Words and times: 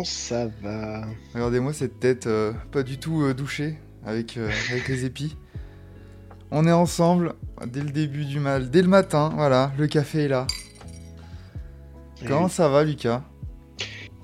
Comment 0.00 0.04
ça 0.08 0.46
va 0.62 1.04
Regardez-moi 1.34 1.74
cette 1.74 2.00
tête 2.00 2.26
euh, 2.26 2.54
pas 2.72 2.82
du 2.82 2.96
tout 2.96 3.20
euh, 3.20 3.34
douchée 3.34 3.76
avec, 4.06 4.38
euh, 4.38 4.48
avec 4.70 4.88
les 4.88 5.04
épis. 5.04 5.36
On 6.50 6.66
est 6.66 6.72
ensemble 6.72 7.34
dès 7.66 7.82
le 7.82 7.90
début 7.90 8.24
du 8.24 8.40
mal, 8.40 8.70
dès 8.70 8.80
le 8.80 8.88
matin, 8.88 9.30
voilà, 9.34 9.72
le 9.76 9.86
café 9.88 10.20
est 10.24 10.28
là. 10.28 10.46
Comment 12.26 12.48
ça 12.48 12.70
va 12.70 12.82
Lucas? 12.82 13.22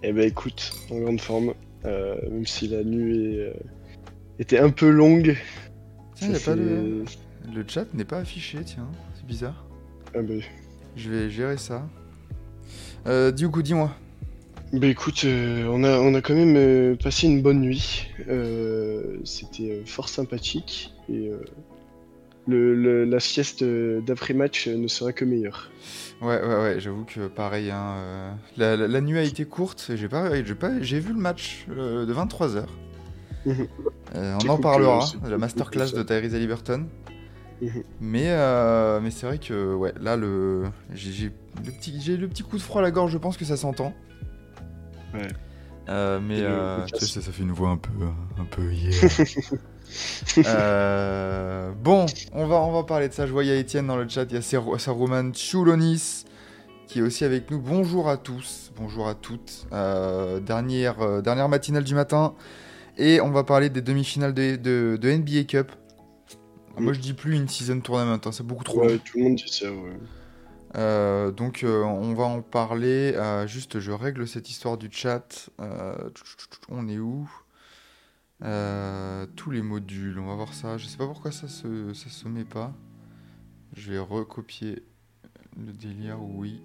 Eh 0.03 0.15
ben 0.15 0.27
écoute, 0.27 0.73
en 0.91 0.99
grande 1.01 1.21
forme, 1.21 1.53
euh, 1.85 2.17
même 2.31 2.47
si 2.47 2.69
la 2.69 2.83
nuit 2.83 3.35
est, 3.37 3.41
euh, 3.41 3.53
était 4.39 4.59
un 4.59 4.71
peu 4.71 4.89
longue. 4.89 5.37
Tiens, 6.15 6.29
ça 6.29 6.33
y 6.33 6.37
a 6.37 6.57
pas 6.57 6.63
fait- 6.63 7.55
Le 7.55 7.65
chat 7.69 7.85
n'est 7.93 8.07
pas 8.07 8.21
affiché, 8.21 8.61
tiens, 8.65 8.89
c'est 9.15 9.27
bizarre. 9.27 9.67
Ah 10.15 10.23
ben, 10.23 10.41
Je 10.97 11.11
vais 11.11 11.29
gérer 11.29 11.59
ça. 11.59 11.87
Euh, 13.07 13.31
du 13.31 13.51
coup, 13.51 13.61
dis-moi. 13.61 13.95
Bah 14.73 14.87
écoute, 14.89 15.23
euh, 15.25 15.67
on, 15.71 15.85
a, 15.85 15.99
on 15.99 16.15
a 16.15 16.21
quand 16.21 16.35
même 16.35 16.57
euh, 16.57 16.97
passé 16.97 17.27
une 17.27 17.43
bonne 17.43 17.61
nuit. 17.61 18.09
Euh, 18.29 19.19
C'était 19.25 19.83
fort 19.87 20.09
sympathique 20.09 20.93
et 21.09 21.29
euh, 21.29 21.39
le, 22.49 22.75
le- 22.75 23.05
la 23.05 23.21
sieste 23.21 23.63
d'après-match 23.65 24.69
ne 24.69 24.89
sera 24.89 25.13
que 25.13 25.25
meilleure. 25.25 25.71
Ouais, 26.21 26.41
ouais, 26.41 26.63
ouais, 26.63 26.77
j'avoue 26.81 27.05
que 27.05 27.27
pareil, 27.29 27.71
hein, 27.71 28.37
la, 28.57 28.77
la- 28.77 28.89
la 28.89 29.01
nuit 29.01 29.19
a 29.19 29.23
été 29.23 29.45
courte, 29.45 29.89
et 29.93 29.97
j'ai 29.97 30.09
pas, 30.09 30.31
vu 31.01 31.13
le 31.13 31.19
match 31.19 31.67
de 31.69 32.13
23h. 32.13 32.65
Mhm. 33.47 33.69
on 34.15 34.49
en 34.49 34.59
parlera, 34.59 35.05
la 35.29 35.39
masterclass 35.39 35.93
de. 35.93 36.03
Tyrese 36.03 36.35
Halliburton. 36.35 36.87
Mhm. 37.63 37.83
Mais, 38.01 38.27
euh, 38.31 39.01
mais 39.01 39.11
c'est 39.11 39.27
vrai 39.27 39.39
que, 39.39 39.75
ouais, 39.75 39.93
là, 40.01 40.17
le, 40.17 40.65
j'ai, 40.95 41.31
le 41.65 41.71
petit, 41.73 42.17
le 42.17 42.29
petit 42.29 42.43
coup 42.43 42.57
de 42.59 42.63
froid 42.63 42.81
à 42.81 42.85
la 42.85 42.91
gorge, 42.91 43.13
je 43.13 43.19
pense 43.19 43.37
que 43.37 43.45
ça 43.45 43.57
s'entend. 43.57 43.95
Ouais. 45.15 45.29
Euh, 45.89 46.19
mais 46.21 46.41
euh, 46.41 46.85
le 46.93 46.99
ça, 46.99 47.21
ça 47.23 47.33
fait 47.33 47.43
une 47.43 47.53
voix 47.53 47.71
un 47.71 47.77
peu, 47.77 47.91
un 48.39 48.45
peu 48.45 48.73
yeah. 48.73 48.91
Euh, 50.39 51.71
bon, 51.73 52.07
on 52.33 52.47
va, 52.47 52.57
on 52.57 52.73
va 52.73 52.83
parler 52.83 53.09
de 53.09 53.13
ça. 53.15 53.27
Je 53.27 53.33
vois, 53.33 53.45
il 53.45 53.49
y 53.49 53.53
a 53.53 53.57
Étienne 53.57 53.87
dans 53.87 53.97
le 53.97 54.09
chat, 54.09 54.25
il 54.25 54.35
y 54.35 54.37
a 54.37 54.43
Saruman 54.79 55.33
Chulonis 55.33 56.25
qui 56.89 56.99
est 56.99 57.03
aussi 57.03 57.25
avec 57.25 57.51
nous. 57.51 57.61
Bonjour 57.61 58.09
à 58.09 58.17
tous, 58.17 58.73
bonjour 58.77 59.09
à 59.09 59.15
toutes. 59.15 59.67
Euh, 59.73 60.41
dernière, 60.41 61.01
euh, 61.01 61.21
dernière 61.23 61.49
matinale 61.49 61.85
du 61.85 61.95
matin. 61.95 62.35
Et 62.99 63.21
on 63.21 63.31
va 63.31 63.45
parler 63.45 63.71
des 63.71 63.83
demi-finales 63.83 64.35
de, 64.35 64.57
de- 64.57 64.99
de 65.01 65.11
NBA 65.11 65.45
Cup. 65.45 65.73
Moi, 66.79 66.93
je 66.93 67.01
dis 67.01 67.15
plus 67.15 67.37
une 67.37 67.49
season 67.49 67.81
tournament, 67.81 68.21
hein, 68.25 68.33
c'est 68.33 68.47
beaucoup 68.47 68.65
trop 68.65 68.83
long. 68.83 68.99
Tout 69.05 69.19
le 69.19 69.25
monde 69.25 69.37
dit 69.37 69.45
ça, 69.49 69.71
ouais. 69.71 69.97
Euh, 70.75 71.31
donc 71.31 71.63
euh, 71.63 71.83
on 71.83 72.15
va 72.15 72.25
en 72.25 72.43
parler. 72.43 73.13
Euh, 73.15 73.47
juste, 73.47 73.79
je 73.81 73.93
règle 73.93 74.27
cette 74.27 74.51
histoire 74.51 74.77
du 74.77 74.89
chat. 74.91 75.51
On 76.69 76.89
est 76.89 76.99
où? 76.99 77.31
Tous 78.41 79.51
les 79.51 79.63
modules, 79.63 80.19
on 80.19 80.27
va 80.27 80.35
voir 80.35 80.55
ça. 80.55 80.77
Je 80.79 80.87
sais 80.87 80.97
pas 80.99 81.07
pourquoi 81.07 81.33
ça 81.33 81.49
se, 81.49 81.93
ça 81.95 82.11
se 82.11 82.29
met 82.29 82.45
pas. 82.45 82.73
Je 83.75 83.93
vais 83.93 83.99
recopier 83.99 84.83
le 85.57 85.73
délire, 85.73 86.23
oui. 86.23 86.63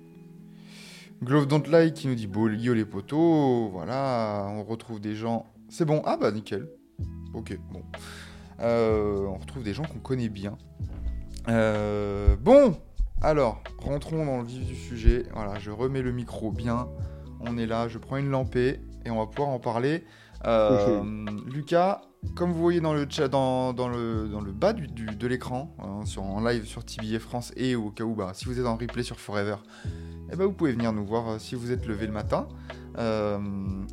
Glove 1.24 1.46
Don't 1.48 1.64
Lie 1.68 1.94
qui 1.94 2.08
nous 2.08 2.16
dit 2.16 2.28
Beau 2.28 2.50
yo 2.50 2.74
les 2.74 2.86
potos. 2.86 3.70
Voilà, 3.72 4.48
on 4.50 4.64
retrouve 4.64 5.00
des 5.00 5.16
gens. 5.16 5.46
C'est 5.70 5.86
bon, 5.86 6.02
ah 6.06 6.18
bah 6.18 6.32
nickel. 6.32 6.68
Ok, 7.34 7.58
bon. 7.72 7.84
On 8.60 9.38
retrouve 9.38 9.64
des 9.64 9.74
gens 9.74 9.84
qu'on 9.84 10.00
connaît 10.00 10.30
bien. 10.30 10.58
Bon, 11.48 12.78
alors, 13.22 13.62
rentrons 13.80 14.26
dans 14.26 14.38
le 14.40 14.46
vif 14.48 14.66
du 14.66 14.76
sujet. 14.76 15.26
Voilà, 15.34 15.60
je 15.60 15.72
remets 15.72 16.02
le 16.02 16.12
micro 16.12 16.52
bien. 16.52 16.88
On 17.40 17.58
est 17.58 17.66
là, 17.68 17.88
je 17.88 17.98
prends 17.98 18.18
une 18.18 18.30
lampée 18.30 18.80
et 19.06 19.12
on 19.12 19.18
va 19.20 19.26
pouvoir 19.28 19.50
en 19.50 19.60
parler. 19.60 20.04
Euh, 20.46 21.04
Lucas, 21.52 22.02
comme 22.36 22.52
vous 22.52 22.60
voyez 22.62 22.82
dans 22.82 22.94
le 22.94 23.06
chat, 23.10 23.28
dans, 23.28 23.74
dans 23.74 23.88
le, 23.88 24.28
dans 24.28 24.42
le 24.42 24.52
bas 24.52 24.74
du, 24.74 24.88
du- 24.88 25.06
de 25.06 25.28
l'écran, 25.28 25.76
hein, 25.80 26.06
sur, 26.06 26.24
en 26.24 26.44
live 26.44 26.66
sur 26.66 26.84
TBA 26.84 27.20
France 27.20 27.52
et 27.56 27.76
au 27.76 27.92
cas 27.92 28.04
où, 28.04 28.16
bah, 28.16 28.32
si 28.34 28.46
vous 28.46 28.60
êtes 28.60 28.66
en 28.66 28.76
replay 28.76 29.04
sur 29.04 29.20
Forever, 29.20 29.58
eh 30.32 30.36
ben, 30.36 30.46
vous 30.46 30.54
pouvez 30.54 30.72
venir 30.72 30.94
nous 30.94 31.06
voir 31.06 31.28
euh, 31.30 31.38
si 31.40 31.56
vous 31.56 31.72
êtes 31.72 31.86
levé 31.86 32.08
le 32.08 32.12
matin. 32.14 32.48
Euh, 32.98 33.40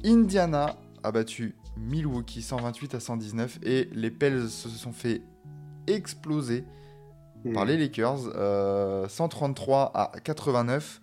Indiana 0.05 0.77
a 1.03 1.13
battu 1.13 1.55
Milwaukee 1.77 2.43
128 2.43 2.95
à 2.95 3.01
119 3.01 3.59
et 3.63 3.89
les 3.93 4.11
Pels 4.11 4.49
se 4.49 4.69
sont 4.71 4.93
fait 4.93 5.23
exploser 5.87 6.65
par 7.53 7.65
les 7.65 7.77
Lakers, 7.77 8.21
euh, 8.35 9.09
133 9.09 9.93
à 9.95 10.13
89. 10.23 11.01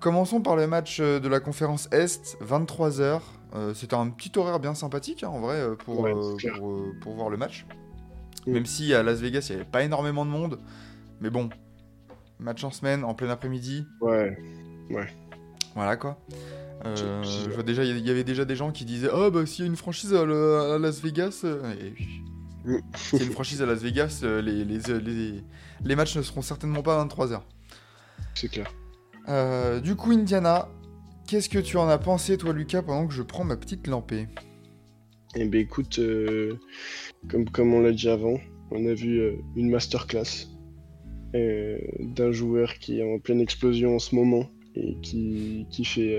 Commençons 0.00 0.40
par 0.40 0.56
le 0.56 0.66
match 0.66 0.98
euh, 1.00 1.20
de 1.20 1.28
la 1.28 1.40
conférence 1.40 1.88
Est, 1.92 2.36
23h. 2.46 3.20
C'était 3.74 3.94
un 3.94 4.10
petit 4.10 4.38
horaire 4.38 4.60
bien 4.60 4.74
sympathique 4.74 5.22
hein, 5.22 5.28
en 5.28 5.40
vrai 5.40 5.54
euh, 5.56 5.76
pour, 5.76 6.00
Ouais, 6.00 6.10
euh, 6.10 6.36
pour, 6.58 6.70
euh, 6.70 6.92
pour 7.00 7.14
voir 7.14 7.30
le 7.30 7.38
match. 7.38 7.64
Mm. 8.46 8.52
Même 8.52 8.66
si 8.66 8.92
à 8.92 9.02
Las 9.02 9.20
Vegas 9.20 9.46
il 9.48 9.52
n'y 9.56 9.60
avait 9.62 9.70
pas 9.70 9.82
énormément 9.82 10.26
de 10.26 10.30
monde. 10.30 10.58
Mais 11.22 11.30
bon, 11.30 11.48
match 12.38 12.62
en 12.64 12.70
semaine, 12.70 13.02
en 13.02 13.14
plein 13.14 13.30
après-midi, 13.30 13.86
Ouais, 14.02 14.36
voilà 15.74 15.96
quoi. 15.96 16.18
Euh, 16.84 17.22
je 17.22 17.50
vois 17.50 17.62
déjà, 17.62 17.84
il 17.84 18.06
y 18.06 18.10
avait 18.10 18.24
déjà 18.24 18.44
des 18.44 18.56
gens 18.56 18.70
qui 18.70 18.84
disaient 18.84 19.08
Ah 19.12 19.30
bah 19.30 19.46
s'il 19.46 19.64
y 19.64 19.68
a 19.68 19.70
une 19.70 19.76
franchise 19.76 20.12
à, 20.14 20.24
Las 20.78 21.00
Vegas. 21.00 21.40
euh, 21.44 21.72
et 21.80 21.94
a 22.66 23.22
une 23.22 23.32
franchise 23.32 23.62
à 23.62 23.66
Las 23.66 23.80
Vegas, 23.80 24.20
euh, 24.22 24.40
les, 24.42 24.64
les, 24.64 24.90
euh, 24.90 24.98
les, 24.98 25.42
les 25.84 25.96
matchs 25.96 26.16
ne 26.16 26.22
seront 26.22 26.42
certainement 26.42 26.82
pas 26.82 27.00
à 27.00 27.04
23h. 27.04 27.40
c'est 28.34 28.48
clair. 28.48 28.70
Euh, 29.28 29.80
du 29.80 29.96
coup, 29.96 30.12
Indiana, 30.12 30.68
qu'est-ce 31.26 31.48
que 31.48 31.58
tu 31.58 31.76
en 31.76 31.88
as 31.88 31.98
pensé, 31.98 32.38
toi, 32.38 32.52
Lucas, 32.52 32.82
pendant 32.82 33.06
que 33.06 33.14
je 33.14 33.22
prends 33.22 33.44
ma 33.44 33.56
petite 33.56 33.86
lampée? 33.86 34.28
Eh 35.34 35.44
ben 35.46 35.60
écoute, 35.60 35.98
euh, 35.98 36.58
comme, 37.28 37.48
comme 37.50 37.74
on 37.74 37.80
l'a 37.80 37.92
dit 37.92 38.08
avant, 38.08 38.38
on 38.70 38.86
a 38.86 38.94
vu 38.94 39.18
euh, 39.18 39.36
une 39.56 39.70
masterclass 39.70 40.48
d'un 41.34 42.32
joueur 42.32 42.78
qui 42.78 42.98
est 42.98 43.14
en 43.14 43.18
pleine 43.18 43.42
explosion 43.42 43.96
en 43.96 43.98
ce 43.98 44.14
moment 44.14 44.48
et 44.74 44.96
qui, 45.02 45.66
qui 45.70 45.84
fait, 45.84 46.18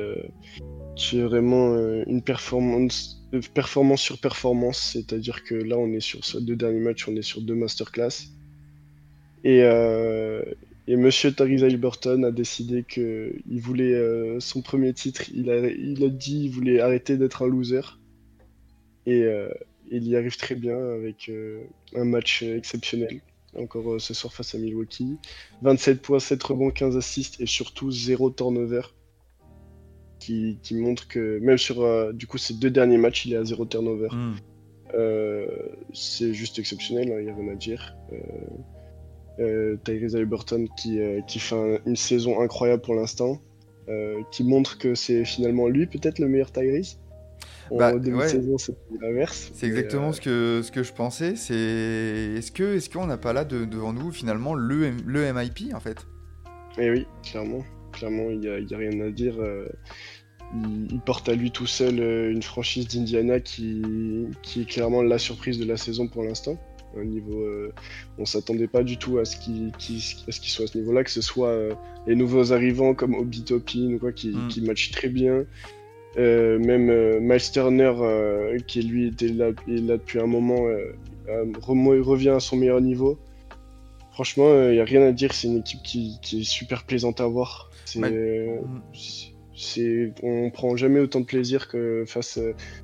qui 0.96 1.16
fait 1.16 1.24
vraiment 1.24 1.76
une 2.06 2.22
performance, 2.22 3.17
performance 3.54 4.02
sur 4.02 4.20
performance, 4.20 4.92
c'est-à-dire 4.94 5.44
que 5.44 5.56
là 5.56 5.78
on 5.78 5.92
est 5.92 6.00
sur 6.00 6.24
ces 6.26 6.42
deux 6.42 6.56
derniers 6.56 6.80
matchs, 6.80 7.08
on 7.08 7.16
est 7.16 7.22
sur 7.22 7.42
deux 7.42 7.56
masterclass. 7.56 8.30
Et, 9.44 9.64
euh, 9.64 10.44
et 10.88 10.96
Monsieur 10.96 11.34
Halliburton 11.38 12.24
a 12.24 12.32
décidé 12.32 12.84
que 12.84 13.34
il 13.50 13.62
voulait 13.62 13.94
euh, 13.94 14.40
son 14.40 14.62
premier 14.62 14.94
titre, 14.94 15.24
il 15.34 15.50
a, 15.52 16.10
dit 16.10 16.46
il 16.46 16.50
voulait 16.50 16.80
arrêter 16.80 17.18
d'être 17.18 17.44
un 17.44 17.48
loser. 17.48 17.82
Et 19.06 19.24
euh, 19.24 19.50
il 19.90 20.08
y 20.08 20.16
arrive 20.16 20.38
très 20.38 20.56
bien 20.56 20.78
avec 20.78 21.30
euh, 21.30 21.64
un 21.96 22.06
match 22.06 22.44
euh, 22.44 22.58
exceptionnel. 22.58 23.22
Encore 23.58 23.94
euh, 23.94 24.00
ce 24.00 24.14
soir 24.14 24.34
face 24.34 24.54
à 24.56 24.58
Milwaukee. 24.58 25.18
27 25.62 26.02
points, 26.02 26.20
7 26.20 26.42
rebonds, 26.44 26.72
15 26.72 26.98
assists 26.98 27.40
et 27.40 27.46
surtout 27.46 27.92
0 27.92 28.32
turnover. 28.32 28.82
Qui, 30.20 30.58
qui 30.64 30.76
montre 30.76 31.08
que 31.08 31.40
même 31.40 31.58
sur 31.58 31.84
euh, 31.84 32.12
du 32.12 32.26
coup 32.28 32.38
ces 32.38 32.54
deux 32.56 32.70
derniers 32.72 32.98
matchs, 32.98 33.26
il 33.26 33.34
est 33.34 33.38
à 33.38 33.44
0 33.46 33.66
turnover. 33.68 34.08
Hmm. 34.12 34.34
Euh, 34.96 35.46
c'est 35.94 36.34
juste 36.34 36.58
exceptionnel, 36.60 37.08
il 37.20 37.24
n'y 37.26 37.30
a 37.30 37.36
rien 37.36 37.48
à 37.52 37.56
dire. 37.56 37.96
Euh, 38.14 38.18
euh, 39.40 39.78
Tyrese 39.84 40.16
Halliburton 40.16 40.68
qui, 40.78 41.00
qui 41.28 41.40
fait 41.40 41.56
un- 41.56 41.80
une 41.86 41.96
saison 41.96 42.42
incroyable 42.42 42.82
pour 42.82 42.96
l'instant, 42.96 43.42
qui 44.32 44.44
montre 44.44 44.78
que 44.78 44.96
c'est 44.96 45.24
finalement 45.24 45.68
lui 45.70 45.86
peut-être 45.88 46.20
le 46.20 46.28
meilleur 46.28 46.52
Tyrese. 46.52 47.00
En 47.70 47.78
Bah, 47.78 47.94
début 47.94 48.16
ouais. 48.18 48.24
de 48.26 48.30
saison, 48.30 48.58
c'était 48.58 48.80
l'inverse. 49.02 49.52
C'est 49.54 49.68
exactement 49.68 50.12
ce, 50.14 50.20
que, 50.22 50.62
ce 50.64 50.72
que 50.72 50.84
je 50.84 50.92
pensais. 50.94 51.36
C'est 51.36 51.54
est-ce 52.38 52.52
que 52.52 52.76
est-ce 52.76 52.90
qu'on 52.90 53.06
n'a 53.06 53.18
pas 53.18 53.34
là 53.34 53.46
de- 53.46 53.66
devant 53.66 53.94
nous 53.94 54.12
finalement 54.12 54.54
le, 54.56 54.92
le 55.06 55.32
MIP 55.34 55.74
en 55.74 55.80
fait? 55.80 56.06
Eh 56.80 56.90
oui, 56.92 57.06
clairement. 57.24 57.64
Clairement, 57.98 58.30
il 58.30 58.40
n'y 58.40 58.48
a, 58.48 58.78
rien 58.78 59.00
à 59.02 59.10
dire. 59.10 59.36
euh, 59.40 59.68
il, 60.56 60.92
il 60.94 61.00
porte 61.02 61.28
à 61.30 61.34
lui 61.36 61.52
tout 61.52 61.66
seul 61.68 62.00
euh, 62.00 62.32
une 62.32 62.44
franchise 62.44 62.88
d'Indiana 62.88 63.40
qui, 63.40 63.82
qui 64.44 64.62
est 64.62 64.66
clairement 64.66 65.02
la 65.02 65.18
surprise 65.18 65.60
de 65.60 65.66
la 65.66 65.78
saison 65.78 66.08
pour 66.08 66.24
l'instant. 66.24 66.58
Un 66.98 67.04
niveau, 67.04 67.42
euh, 67.42 67.74
on 68.18 68.26
s'attendait 68.26 68.68
pas 68.68 68.82
du 68.84 68.98
tout 68.98 69.18
à 69.20 69.26
ce 69.26 69.36
qu'il 69.38 69.72
ce 69.78 70.40
qu'il 70.40 70.50
soit 70.50 70.64
à 70.64 70.68
ce 70.68 70.78
niveau-là, 70.78 71.04
que 71.04 71.12
ce 71.12 71.22
soit 71.22 71.50
euh, 71.50 71.74
les 72.08 72.16
nouveaux 72.16 72.54
arrivants 72.54 72.94
comme 72.94 73.14
Obi 73.14 73.44
Toppin 73.44 73.94
ou 73.96 74.00
quoi 74.00 74.12
qui, 74.14 74.30
Mm. 74.30 74.48
qui 74.48 74.62
matchent 74.62 74.92
très 74.92 75.10
bien. 75.10 75.44
Euh, 76.18 76.58
même 76.60 77.20
Miles 77.20 77.52
Turner 77.52 77.94
qui 78.66 78.82
lui 78.82 79.08
était 79.08 79.28
là, 79.28 79.50
est 79.68 79.82
là 79.82 79.98
depuis 79.98 80.20
un 80.20 80.26
moment, 80.28 80.64
revient 81.28 82.30
à 82.30 82.40
son 82.40 82.56
meilleur 82.56 82.82
niveau. 82.82 83.20
Franchement, 84.14 84.50
il 84.70 84.72
n'y 84.72 84.80
a 84.80 84.86
rien 84.86 85.04
à 85.04 85.12
dire, 85.12 85.34
c'est 85.34 85.48
une 85.48 85.58
équipe 85.58 85.84
qui, 85.84 86.18
qui 86.24 86.42
est 86.42 86.44
super 86.44 86.86
plaisante 86.86 87.22
à 87.22 87.28
voir. 87.28 87.67
C'est, 87.88 88.00
Mm. 88.00 88.82
c'est, 89.56 90.14
on 90.24 90.52
prend 90.52 90.76
jamais 90.76 91.00
autant 91.00 91.22
de 91.22 91.26
plaisir 91.26 91.68
que 91.70 92.04
face, 92.06 92.38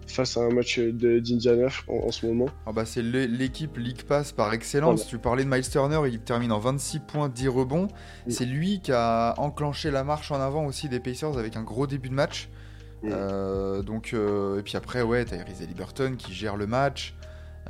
face 0.07 0.38
à 0.38 0.41
un 0.41 0.50
match 0.50 0.79
d'Indiana 0.79 1.67
en, 1.88 2.07
en 2.07 2.11
ce 2.11 2.25
moment. 2.25 2.45
Ah 2.65 2.71
bah, 2.71 2.85
c'est 2.85 3.01
l'équipe 3.01 3.77
League 3.77 4.03
Pass 4.03 4.31
par 4.31 4.53
excellence. 4.53 5.01
Voilà. 5.01 5.09
Tu 5.09 5.17
parlais 5.19 5.44
de 5.44 5.50
Miles 5.50 5.69
Turner, 5.69 6.00
il 6.09 6.19
termine 6.21 6.51
en 6.53 6.59
26 6.59 7.00
points, 7.01 7.27
10 7.29 7.47
rebonds. 7.50 7.89
Oui. 8.25 8.33
C'est 8.33 8.45
lui 8.45 8.79
qui 8.81 8.91
a 8.94 9.33
enclenché 9.38 9.91
la 9.91 10.03
marche 10.03 10.31
en 10.31 10.39
avant 10.39 10.65
aussi 10.65 10.88
des 10.89 11.00
Pacers 11.00 11.38
avec 11.38 11.57
un 11.57 11.63
gros 11.63 11.85
début 11.85 12.09
de 12.09 12.15
match. 12.15 12.50
Oui. 13.03 13.09
Euh, 13.13 13.81
donc, 13.83 14.11
euh, 14.13 14.59
et 14.59 14.63
puis 14.63 14.77
après, 14.77 15.01
ouais, 15.01 15.25
t'as 15.25 15.38
Tyrese 15.44 15.67
Liberton 15.67 16.15
qui 16.17 16.33
gère 16.33 16.55
le 16.55 16.65
match. 16.65 17.13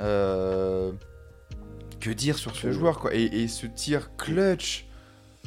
Euh, 0.00 0.92
que 2.00 2.10
dire 2.10 2.38
sur 2.38 2.54
ce 2.56 2.68
Oui. 2.68 2.72
joueur, 2.72 3.00
quoi. 3.00 3.14
Et, 3.14 3.24
et 3.24 3.48
ce 3.48 3.66
tir 3.66 4.16
clutch. 4.16 4.86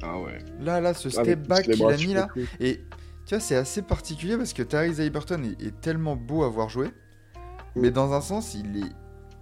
Ah 0.04 0.20
ouais. 0.20 0.38
Là, 0.60 0.80
là, 0.82 0.94
ce 0.94 1.08
Avec 1.20 1.38
step 1.40 1.48
back 1.48 1.70
qu'il 1.70 1.84
a 1.86 1.98
mis 1.98 2.14
là. 2.14 2.28
Et 2.60 2.82
tu 3.26 3.36
vois, 3.36 3.40
c'est 3.40 3.56
assez 3.56 3.82
particulier 3.82 4.38
parce 4.38 4.54
que 4.54 4.64
Tyrese 4.64 5.00
Haliburton 5.00 5.44
est, 5.44 5.62
est 5.66 5.82
tellement 5.82 6.16
beau 6.16 6.44
à 6.44 6.50
voir 6.50 6.70
jouer, 6.70 6.90
mais 7.76 7.90
Mm. 7.90 7.94
dans 7.94 8.14
un 8.14 8.22
sens, 8.22 8.54
il 8.56 8.78
est 8.84 8.90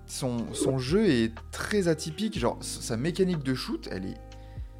son, 0.08 0.54
son 0.54 0.78
jeu 0.78 1.06
est 1.08 1.34
très 1.52 1.88
atypique. 1.88 2.38
Genre, 2.40 2.58
sa 2.62 2.96
mécanique 2.98 3.44
de 3.44 3.54
shoot, 3.54 3.88
elle 3.92 4.06
est, 4.06 4.18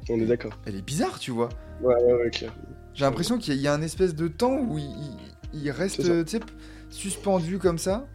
On 0.08 0.20
est 0.20 0.26
d'accord. 0.26 0.52
elle 0.66 0.76
est 0.76 0.82
bizarre, 0.82 1.18
tu 1.18 1.30
vois. 1.30 1.48
Ouais, 1.82 1.94
ouais, 2.02 2.12
ouais, 2.14 2.30
clair. 2.30 2.54
J'ai 2.94 3.04
l'impression 3.04 3.36
qu'il 3.38 3.54
y 3.56 3.68
a- 3.68 3.74
un 3.74 3.82
espèce 3.82 4.14
de 4.14 4.28
temps 4.28 4.56
où 4.58 4.78
il, 4.78 4.84
il- 4.84 5.62
il 5.64 5.70
reste, 5.70 6.00
suspendu 6.90 7.58
comme 7.58 7.78
ça. 7.78 8.06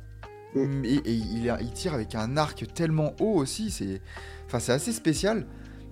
Mm. 0.55 0.83
Et, 0.85 0.95
et 0.95 1.11
il, 1.13 1.71
tire 1.73 1.93
avec 1.93 2.15
un 2.15 2.35
arc 2.37 2.65
tellement 2.73 3.13
haut 3.19 3.35
aussi. 3.35 3.71
C'est, 3.71 4.01
enfin, 4.47 4.59
c'est 4.59 4.71
assez 4.73 4.91
spécial. 4.91 5.45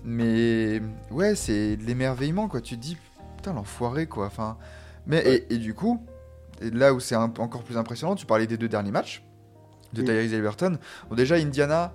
Mais 0.03 0.81
ouais, 1.11 1.35
c'est 1.35 1.77
de 1.77 1.83
l'émerveillement, 1.83 2.47
quoi. 2.47 2.61
Tu 2.61 2.75
te 2.75 2.81
dis, 2.81 2.97
putain, 3.37 3.53
l'enfoiré, 3.53 4.07
quoi. 4.07 4.25
Enfin, 4.27 4.57
mais 5.05 5.23
Ouais. 5.25 5.45
et, 5.49 5.55
et 5.55 5.57
du 5.57 5.73
coup, 5.73 6.01
et 6.61 6.69
là 6.71 6.93
où 6.93 6.99
c'est 6.99 7.15
encore 7.15 7.63
plus 7.63 7.77
impressionnant, 7.77 8.15
tu 8.15 8.25
parlais 8.25 8.47
des 8.47 8.57
deux 8.57 8.69
derniers 8.69 8.91
matchs 8.91 9.23
de 9.93 10.01
Mm. 10.01 10.05
Tyrese 10.05 10.33
Haliburton. 10.33 10.77
Bon, 11.09 11.15
déjà, 11.15 11.35
Indiana, 11.35 11.93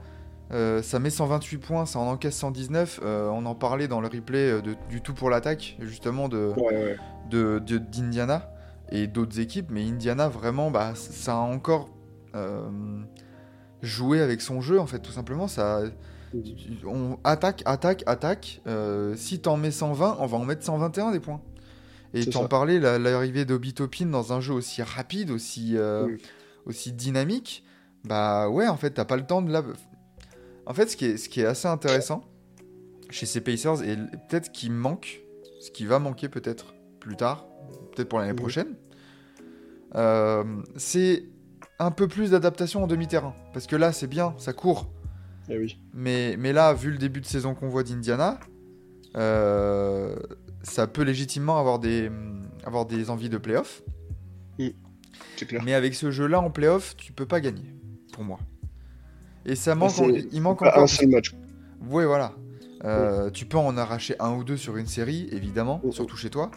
euh, 0.52 0.82
ça 0.82 0.98
met 0.98 1.10
128 1.10 1.58
points, 1.58 1.86
ça 1.86 1.98
en 1.98 2.06
encaisse 2.08 2.36
119. 2.36 3.00
Euh, 3.02 3.28
on 3.30 3.46
en 3.46 3.54
parlait 3.54 3.88
dans 3.88 4.00
le 4.00 4.08
replay 4.08 4.50
euh, 4.50 4.60
de- 4.60 4.76
du 4.90 5.00
tout 5.00 5.14
pour 5.14 5.30
l'attaque, 5.30 5.76
justement, 5.80 6.28
de, 6.28 6.52
Ouais, 6.56 6.62
ouais. 6.74 6.96
de- 7.30 7.58
de- 7.64 7.78
d'Indiana 7.78 8.50
et 8.90 9.06
d'autres 9.06 9.40
équipes, 9.40 9.68
mais 9.70 9.82
Indiana 9.86 10.28
vraiment, 10.28 10.70
bah, 10.70 10.92
ça 10.94 11.34
a 11.34 11.38
encore 11.38 11.88
euh, 12.36 12.68
joué 13.80 14.20
avec 14.20 14.40
son 14.40 14.60
jeu 14.60 14.80
en 14.80 14.86
fait, 14.86 14.98
tout 14.98 15.12
simplement. 15.12 15.46
Ça, 15.46 15.82
on 16.86 17.18
attaque, 17.24 17.62
attaque, 17.66 18.02
attaque. 18.06 18.60
Euh, 18.66 19.14
si 19.16 19.40
t'en 19.40 19.56
mets 19.56 19.70
120, 19.70 20.16
on 20.20 20.26
va 20.26 20.36
en 20.36 20.44
mettre 20.44 20.62
121 20.64 21.12
des 21.12 21.20
points. 21.20 21.40
Et 22.12 22.20
t'en 22.30 22.40
parlais, 22.48 22.78
la- 22.78 22.98
l'arrivée 22.98 23.44
d'Obitopin 23.44 24.06
dans 24.06 24.32
un 24.32 24.40
jeu 24.40 24.54
aussi 24.54 24.82
rapide, 24.82 25.30
aussi, 25.30 25.76
euh, 25.76 26.06
aussi 26.66 26.92
dynamique, 26.92 27.64
bah 28.04 28.48
ouais, 28.48 28.68
en 28.68 28.76
fait, 28.76 28.90
t'as 28.90 29.04
pas 29.04 29.16
le 29.16 29.26
temps 29.26 29.42
de 29.42 29.50
la. 29.50 29.62
En 30.66 30.74
fait, 30.74 30.88
ce 30.90 30.96
qui 30.96 31.06
est, 31.06 31.16
ce 31.16 31.28
qui 31.28 31.40
est 31.40 31.46
assez 31.46 31.66
intéressant 31.68 32.22
chez 33.10 33.26
ces 33.26 33.40
Pacers, 33.40 33.82
et 33.82 33.96
peut-être 34.28 34.52
qu'il 34.52 34.72
manque, 34.72 35.20
ce 35.60 35.70
qui 35.70 35.86
va 35.86 35.98
manquer 35.98 36.28
peut-être 36.28 36.74
plus 37.00 37.16
tard, 37.16 37.46
peut-être 37.94 38.08
pour 38.08 38.18
l'année 38.18 38.34
prochaine, 38.34 38.74
euh, 39.94 40.44
c'est 40.76 41.24
un 41.78 41.90
peu 41.90 42.08
plus 42.08 42.30
d'adaptation 42.30 42.84
en 42.84 42.86
demi-terrain. 42.86 43.34
Parce 43.52 43.66
que 43.66 43.76
là, 43.76 43.92
c'est 43.92 44.06
bien, 44.06 44.34
ça 44.38 44.52
court. 44.52 44.88
Eh 45.48 45.58
oui. 45.58 45.78
Mais, 45.92 46.36
mais 46.38 46.52
là, 46.52 46.72
vu 46.72 46.90
le 46.90 46.98
début 46.98 47.20
de 47.20 47.26
saison 47.26 47.54
qu'on 47.54 47.68
voit 47.68 47.82
d'Indiana, 47.82 48.40
euh, 49.16 50.16
ça 50.62 50.86
peut 50.86 51.02
légitimement 51.02 51.58
avoir 51.58 51.78
des, 51.78 52.10
avoir 52.64 52.86
des 52.86 53.10
envies 53.10 53.28
de 53.28 53.38
playoff. 53.38 53.82
Clair. 55.36 55.62
Mais 55.64 55.74
avec 55.74 55.94
ce 55.94 56.10
jeu-là 56.12 56.40
en 56.40 56.48
playoff, 56.50 56.96
tu 56.96 57.12
peux 57.12 57.26
pas 57.26 57.40
gagner, 57.40 57.74
pour 58.12 58.22
moi. 58.24 58.38
Et 59.44 59.56
ça 59.56 59.74
manque, 59.74 59.98
en- 59.98 60.08
il 60.08 60.40
manque 60.40 60.62
encore. 60.62 60.78
un 60.78 60.86
seul 60.86 61.08
match. 61.08 61.34
Ouais, 61.90 62.06
voilà. 62.06 62.32
Euh, 62.84 63.30
Tu 63.30 63.44
peux 63.44 63.58
en 63.58 63.76
arracher 63.76 64.14
un 64.20 64.32
ou 64.34 64.44
deux 64.44 64.56
sur 64.56 64.76
une 64.76 64.86
série, 64.86 65.28
évidemment, 65.32 65.82
surtout 65.90 66.16
chez 66.16 66.30
toi. 66.30 66.50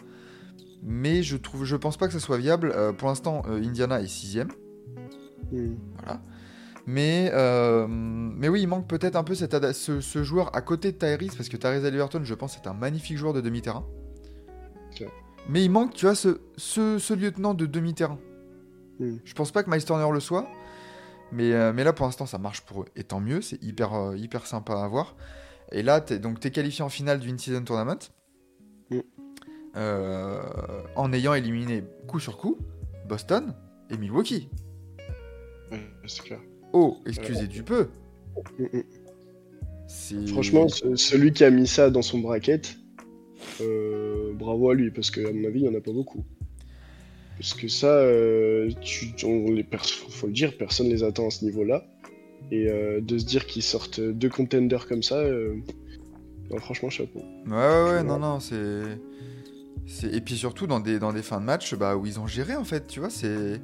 Mais 0.82 1.22
je 1.24 1.36
trouve, 1.36 1.64
je 1.64 1.74
pense 1.76 1.96
pas 1.96 2.06
que 2.06 2.12
ça 2.12 2.20
soit 2.20 2.38
viable. 2.38 2.72
Euh, 2.74 2.92
pour 2.92 3.08
l'instant, 3.08 3.42
Indiana 3.46 4.00
est 4.00 4.06
sixième, 4.06 4.48
Hmm. 5.50 5.74
voilà. 5.98 6.20
Mais, 6.90 7.30
euh, 7.34 7.86
mais 7.86 8.48
oui, 8.48 8.62
il 8.62 8.66
manque 8.66 8.88
peut-être 8.88 9.14
un 9.14 9.22
peu 9.22 9.34
ce, 9.34 10.00
ce 10.00 10.22
joueur 10.22 10.56
à 10.56 10.62
côté 10.62 10.90
de 10.90 10.96
Tyrese, 10.96 11.36
parce 11.36 11.50
que 11.50 11.58
Tyrese 11.58 11.84
Haliburton, 11.84 12.24
je 12.24 12.32
pense, 12.32 12.56
est 12.56 12.66
un 12.66 12.72
magnifique 12.72 13.18
joueur 13.18 13.34
de 13.34 13.42
demi-terrain. 13.42 13.84
Mais 15.50 15.62
il 15.62 15.70
manque, 15.70 15.92
tu 15.92 16.06
vois, 16.06 16.14
ce, 16.14 16.40
ce, 16.56 16.98
ce 16.98 17.12
lieutenant 17.12 17.52
de 17.52 17.66
demi-terrain. 17.66 18.18
Hmm. 19.00 19.18
Je 19.22 19.34
pense 19.34 19.52
pas 19.52 19.62
que 19.62 19.68
Miles 19.68 19.84
Turner 19.84 20.08
le 20.10 20.18
soit. 20.18 20.48
Mais, 21.30 21.52
euh, 21.52 21.74
mais 21.74 21.84
là, 21.84 21.92
pour 21.92 22.06
l'instant, 22.06 22.24
ça 22.24 22.38
marche 22.38 22.62
pour 22.62 22.80
eux. 22.80 22.86
Et 22.96 23.04
tant 23.04 23.20
mieux, 23.20 23.42
c'est 23.42 23.62
hyper, 23.62 23.92
euh, 23.92 24.16
hyper 24.16 24.46
sympa 24.46 24.82
à 24.82 24.88
voir. 24.88 25.14
Et 25.72 25.82
là, 25.82 26.00
t'es, 26.00 26.18
donc, 26.18 26.40
t'es 26.40 26.50
qualifié 26.50 26.82
en 26.82 26.88
finale 26.88 27.20
du 27.20 27.28
In-Season 27.28 27.64
Tournament. 27.64 27.98
Mm. 28.90 29.00
Euh, 29.76 30.40
en 30.96 31.12
ayant 31.12 31.34
éliminé 31.34 31.84
coup 32.06 32.18
sur 32.18 32.38
coup 32.38 32.56
Boston 33.06 33.54
et 33.90 33.98
Milwaukee. 33.98 34.48
Ouais, 35.70 35.86
c'est 36.06 36.22
clair. 36.22 36.40
Oh, 36.72 36.98
excusez 37.06 37.46
du 37.46 37.62
peu. 37.62 37.88
Franchement, 40.26 40.68
ce- 40.68 40.96
celui 40.96 41.32
qui 41.32 41.44
a 41.44 41.50
mis 41.50 41.66
ça 41.66 41.90
dans 41.90 42.02
son 42.02 42.18
bracket, 42.18 42.76
euh, 43.60 44.32
bravo 44.34 44.70
à 44.70 44.74
lui, 44.74 44.90
parce 44.90 45.10
que 45.10 45.26
à 45.26 45.32
mon 45.32 45.44
avis, 45.46 45.60
il 45.60 45.68
n'y 45.68 45.74
en 45.74 45.78
a 45.78 45.80
pas 45.80 45.92
beaucoup. 45.92 46.24
Parce 47.38 47.54
que 47.54 47.68
ça, 47.68 47.86
euh, 47.86 48.70
tu, 48.80 49.14
on, 49.24 49.50
les 49.52 49.66
faut 50.10 50.26
le 50.26 50.32
dire, 50.32 50.56
personne 50.58 50.88
les 50.88 51.04
attend 51.04 51.28
à 51.28 51.30
ce 51.30 51.44
niveau-là. 51.44 51.86
Et 52.50 52.68
euh, 52.68 53.00
de 53.00 53.18
se 53.18 53.24
dire 53.24 53.46
qu'ils 53.46 53.62
sortent 53.62 54.00
deux 54.00 54.28
contenders 54.28 54.86
comme 54.86 55.02
ça, 55.02 55.22
non, 56.50 56.58
franchement, 56.58 56.90
chapeau. 56.90 57.20
Ouais, 57.46 57.52
ouais, 57.52 57.90
ouais, 57.92 58.00
Tu 58.00 58.06
non, 58.06 58.18
non, 58.18 58.40
c'est... 58.40 58.82
c'est... 59.86 60.14
Et 60.14 60.20
puis 60.20 60.36
surtout, 60.36 60.66
dans 60.66 60.80
des, 60.80 60.98
dans 60.98 61.12
des 61.12 61.22
fins 61.22 61.40
de 61.40 61.44
match 61.44 61.74
bah, 61.74 61.96
où 61.96 62.06
ils 62.06 62.18
ont 62.18 62.26
géré, 62.26 62.56
en 62.56 62.64
fait, 62.64 62.86
tu 62.86 63.00
vois, 63.00 63.10
c'est... 63.10 63.60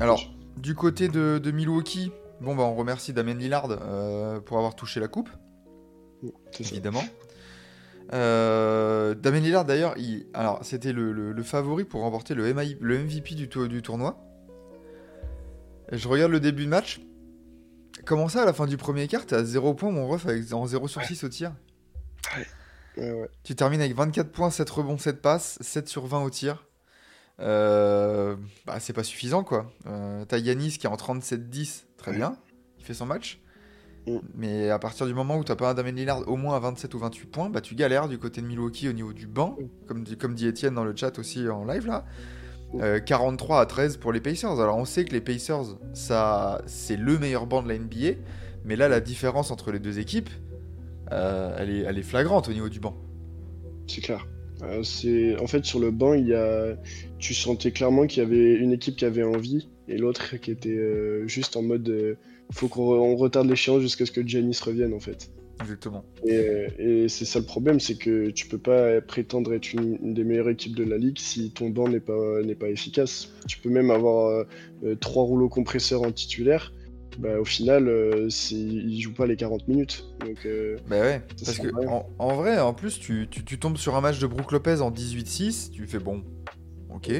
Alors. 0.00 0.33
Du 0.56 0.74
côté 0.74 1.08
de, 1.08 1.38
de 1.42 1.50
Milwaukee, 1.50 2.12
bon, 2.40 2.54
bah, 2.54 2.62
on 2.64 2.74
remercie 2.74 3.12
Damien 3.12 3.34
Lillard 3.34 3.68
euh, 3.70 4.40
pour 4.40 4.56
avoir 4.58 4.74
touché 4.76 5.00
la 5.00 5.08
coupe. 5.08 5.30
évidemment. 6.74 7.04
Euh, 8.12 9.14
Damien 9.14 9.40
Lillard 9.40 9.64
d'ailleurs, 9.64 9.94
il... 9.96 10.26
alors 10.34 10.62
c'était 10.64 10.92
le, 10.92 11.10
le- 11.12 11.32
le 11.32 11.42
favori 11.42 11.84
pour 11.84 12.02
remporter 12.02 12.34
le, 12.34 12.52
MI 12.52 12.76
le 12.80 12.98
MVP 13.02 13.34
du, 13.34 13.48
tou- 13.48 13.66
du 13.68 13.80
tournoi. 13.82 14.18
Et 15.90 15.98
je 15.98 16.06
regarde 16.08 16.30
le 16.32 16.40
début 16.40 16.64
de 16.64 16.70
match. 16.70 17.00
Comment 18.04 18.28
ça, 18.28 18.42
à 18.42 18.44
la 18.44 18.52
fin 18.52 18.66
du 18.66 18.76
premier 18.76 19.08
quart, 19.08 19.24
t'es 19.24 19.36
à 19.36 19.44
0 19.44 19.74
points, 19.74 19.90
mon 19.90 20.06
ref, 20.06 20.26
avec, 20.26 20.52
en 20.52 20.66
0 20.66 20.88
sur 20.88 21.02
6 21.02 21.24
au 21.24 21.28
tir? 21.28 21.52
Ouais, 22.98 23.10
ouais. 23.12 23.28
Tu 23.42 23.54
termines 23.54 23.80
avec 23.80 23.94
24 23.94 24.30
points, 24.30 24.50
7 24.50 24.68
rebonds, 24.68 24.98
7 24.98 25.22
passes, 25.22 25.58
7 25.62 25.88
sur 25.88 26.06
20 26.06 26.22
au 26.24 26.30
tir. 26.30 26.66
Euh, 27.40 28.36
bah, 28.66 28.78
c'est 28.80 28.92
pas 28.92 29.02
suffisant, 29.04 29.42
quoi. 29.44 29.70
Euh, 29.86 30.24
T'as 30.26 30.38
Yanis 30.38 30.78
qui 30.78 30.86
est 30.86 30.90
en 30.90 30.96
37-10, 30.96 31.84
très 31.96 32.12
Ouais. 32.12 32.16
bien. 32.18 32.36
Il 32.78 32.84
fait 32.84 32.94
son 32.94 33.06
match. 33.06 33.40
Mm. 34.06 34.18
Mais 34.34 34.70
à 34.70 34.78
partir 34.78 35.06
du 35.06 35.14
moment 35.14 35.36
où 35.38 35.44
t'as 35.44 35.56
pas 35.56 35.70
un 35.70 35.74
Damien 35.74 35.92
Lillard 35.92 36.28
au 36.28 36.36
moins 36.36 36.56
à 36.56 36.60
27 36.60 36.94
ou 36.94 36.98
28 36.98 37.26
points, 37.26 37.50
bah 37.50 37.60
tu 37.60 37.74
galères 37.74 38.08
du 38.08 38.18
côté 38.18 38.40
de 38.40 38.46
Milwaukee 38.46 38.88
au 38.88 38.92
niveau 38.92 39.12
du 39.12 39.26
banc, 39.26 39.56
Mm. 39.58 39.64
comme, 39.88 40.04
dit- 40.04 40.16
comme 40.16 40.34
dit 40.34 40.46
Étienne 40.46 40.74
dans 40.74 40.84
le 40.84 40.94
chat 40.94 41.18
aussi 41.18 41.48
en 41.48 41.64
live 41.64 41.86
là. 41.86 42.04
Mm. 42.74 42.80
Euh, 42.82 43.00
43 43.00 43.60
à 43.60 43.66
13 43.66 43.96
pour 43.96 44.12
les 44.12 44.20
Pacers. 44.20 44.60
Alors 44.60 44.76
on 44.76 44.84
sait 44.84 45.04
que 45.04 45.12
les 45.12 45.20
Pacers, 45.20 45.76
ça, 45.94 46.60
c'est 46.66 46.96
le 46.96 47.18
meilleur 47.18 47.46
banc 47.46 47.62
de 47.62 47.68
la 47.68 47.74
NBA, 47.78 48.18
mais 48.64 48.76
là 48.76 48.88
la 48.88 49.00
différence 49.00 49.50
entre 49.50 49.72
les 49.72 49.78
deux 49.80 49.98
équipes, 49.98 50.30
elle, 51.10 51.70
est, 51.70 51.80
elle 51.80 51.98
est 51.98 52.02
flagrante 52.02 52.48
au 52.48 52.52
niveau 52.52 52.68
du 52.68 52.80
banc. 52.80 52.96
C'est 53.86 54.00
clair. 54.00 54.26
Euh, 54.64 54.82
c'est 54.82 55.38
en 55.40 55.46
fait 55.46 55.64
sur 55.64 55.78
le 55.78 55.90
banc, 55.90 56.14
il 56.14 56.28
y 56.28 56.34
a, 56.34 56.76
tu 57.18 57.34
sentais 57.34 57.70
clairement 57.70 58.06
qu'il 58.06 58.22
y 58.22 58.26
avait 58.26 58.54
une 58.54 58.72
équipe 58.72 58.96
qui 58.96 59.04
avait 59.04 59.22
envie 59.22 59.68
et 59.88 59.96
l'autre 59.98 60.36
qui 60.36 60.50
était 60.50 60.70
euh, 60.70 61.26
juste 61.26 61.56
en 61.56 61.62
mode, 61.62 61.88
euh, 61.88 62.14
faut 62.52 62.68
qu'on 62.68 62.82
re- 62.94 62.98
on 63.00 63.16
retarde 63.16 63.48
l'échéance 63.48 63.82
jusqu'à 63.82 64.06
ce 64.06 64.12
que 64.12 64.26
Giannis 64.26 64.58
revienne 64.64 64.94
en 64.94 65.00
fait. 65.00 65.30
Exactement. 65.60 66.04
Et, 66.26 66.36
euh, 66.36 66.68
et 66.78 67.08
c'est 67.08 67.24
ça 67.24 67.38
le 67.38 67.44
problème, 67.44 67.78
c'est 67.78 67.96
que 67.96 68.30
tu 68.30 68.46
peux 68.48 68.58
pas 68.58 69.00
prétendre 69.00 69.54
être 69.54 69.72
une, 69.72 69.98
une 70.02 70.12
des 70.14 70.24
meilleures 70.24 70.50
équipes 70.50 70.74
de 70.74 70.84
la 70.84 70.98
ligue 70.98 71.18
si 71.18 71.52
ton 71.52 71.68
banc 71.70 71.88
n'est 71.88 72.00
pas 72.00 72.42
n'est 72.42 72.56
pas 72.56 72.70
efficace. 72.70 73.32
Tu 73.46 73.58
peux 73.58 73.70
même 73.70 73.90
avoir 73.90 74.46
trois 75.00 75.22
rouleaux 75.22 75.48
compresseurs 75.48 76.02
en 76.02 76.10
titulaire. 76.10 76.72
Bah, 77.18 77.38
au 77.40 77.44
final, 77.44 77.88
euh, 77.88 78.28
il 78.50 79.00
joue 79.00 79.12
pas 79.12 79.26
les 79.26 79.36
40 79.36 79.66
minutes. 79.68 80.04
Donc, 80.20 80.44
euh, 80.46 80.76
Bah 80.88 81.00
ouais, 81.00 81.22
parce 81.44 81.58
que 81.58 81.68
en, 81.88 82.06
en 82.18 82.34
vrai, 82.34 82.58
en 82.60 82.74
plus, 82.74 82.98
tu, 82.98 83.28
tu- 83.30 83.44
tu 83.44 83.58
tombes 83.58 83.76
sur 83.76 83.94
un 83.96 84.00
match 84.00 84.18
de 84.18 84.26
Brook 84.26 84.52
Lopez 84.52 84.80
en 84.80 84.90
18-6, 84.90 85.70
tu 85.70 85.86
fais 85.86 85.98
bon, 85.98 86.24
ok. 86.90 87.10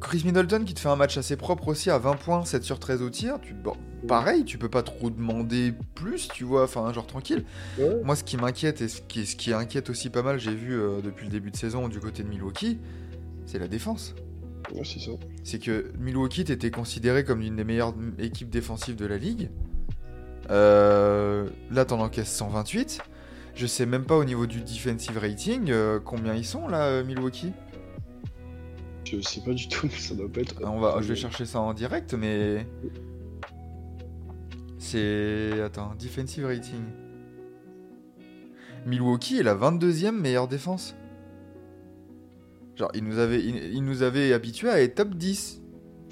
Chris 0.00 0.22
Middleton 0.24 0.64
qui 0.64 0.74
te 0.74 0.80
fait 0.80 0.88
un 0.88 0.96
match 0.96 1.16
assez 1.16 1.36
propre 1.36 1.68
aussi 1.68 1.88
à 1.90 1.98
20 1.98 2.14
points, 2.16 2.44
7 2.44 2.64
sur 2.64 2.78
13 2.80 3.02
au 3.02 3.10
tir, 3.10 3.38
tu, 3.40 3.54
bon, 3.54 3.74
pareil, 4.08 4.44
tu 4.44 4.58
peux 4.58 4.68
pas 4.68 4.82
trop 4.82 5.10
demander 5.10 5.72
plus, 5.94 6.28
tu 6.28 6.42
vois, 6.42 6.64
enfin, 6.64 6.92
genre 6.92 7.06
tranquille. 7.06 7.44
ouais, 7.78 8.02
Moi, 8.02 8.16
ce 8.16 8.24
qui 8.24 8.36
m'inquiète 8.36 8.80
et 8.80 8.88
ce 8.88 9.00
qui, 9.00 9.26
ce 9.26 9.36
qui 9.36 9.52
inquiète 9.52 9.90
aussi 9.90 10.10
pas 10.10 10.22
mal, 10.22 10.40
j'ai 10.40 10.54
vu 10.54 10.72
euh, 10.74 11.00
depuis 11.02 11.26
le 11.26 11.30
début 11.30 11.52
de 11.52 11.56
saison 11.56 11.86
du 11.88 12.00
côté 12.00 12.24
de 12.24 12.28
Milwaukee, 12.28 12.78
c'est 13.46 13.60
la 13.60 13.68
défense. 13.68 14.14
Ouais, 14.74 14.84
c'est 14.84 15.00
ça. 15.00 15.12
C'est 15.44 15.58
que 15.58 15.92
Milwaukee 15.98 16.42
était 16.42 16.70
considéré 16.70 17.24
comme 17.24 17.40
l'une 17.40 17.56
des 17.56 17.64
meilleures 17.64 17.94
équipes 18.18 18.50
défensives 18.50 18.96
de 18.96 19.06
la 19.06 19.18
ligue. 19.18 19.50
Euh, 20.50 21.48
là, 21.70 21.84
t'en 21.84 22.00
encaisses 22.00 22.32
128. 22.32 23.00
Je 23.54 23.66
sais 23.66 23.86
même 23.86 24.04
pas 24.04 24.16
au 24.16 24.24
niveau 24.24 24.46
du 24.46 24.60
defensive 24.60 25.18
rating 25.18 25.70
euh, 25.70 26.00
combien 26.02 26.34
ils 26.34 26.44
sont 26.44 26.68
là, 26.68 26.84
euh, 26.84 27.04
Milwaukee. 27.04 27.52
Je 29.04 29.20
sais 29.20 29.42
pas 29.42 29.52
du 29.52 29.68
tout, 29.68 29.86
mais 29.86 29.98
ça 29.98 30.14
doit 30.14 30.30
pas 30.30 30.40
être. 30.40 30.54
On 30.64 30.80
va, 30.80 31.02
je 31.02 31.08
vais 31.08 31.16
chercher 31.16 31.44
ça 31.44 31.60
en 31.60 31.74
direct, 31.74 32.14
mais 32.14 32.66
c'est 34.78 35.60
attends, 35.60 35.94
defensive 35.98 36.46
rating. 36.46 36.82
Milwaukee 38.86 39.38
est 39.38 39.42
la 39.42 39.54
22e 39.54 40.12
meilleure 40.12 40.48
défense. 40.48 40.96
Genre, 42.76 42.90
ils 42.94 43.04
nous 43.04 43.18
avaient, 43.18 43.40
ils, 43.42 43.74
ils 43.74 43.82
nous 43.84 44.02
avaient 44.02 44.32
habitués 44.32 44.70
à 44.70 44.80
être 44.82 44.94
top 44.96 45.14
10. 45.14 45.60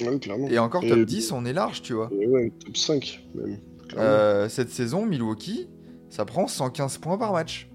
Ouais, 0.02 0.18
clairement. 0.18 0.48
Et 0.48 0.58
encore 0.58 0.84
Et- 0.84 0.88
top 0.88 1.00
10, 1.00 1.32
on 1.32 1.44
est 1.44 1.52
large, 1.52 1.82
tu 1.82 1.94
vois. 1.94 2.10
Et 2.12 2.26
ouais, 2.26 2.52
top 2.64 2.76
5 2.76 3.26
même. 3.34 3.58
Euh, 3.96 4.48
cette 4.48 4.70
saison, 4.70 5.04
Milwaukee, 5.06 5.68
ça 6.10 6.24
prend 6.24 6.46
115 6.46 6.98
points 6.98 7.18
par 7.18 7.32
match. 7.32 7.68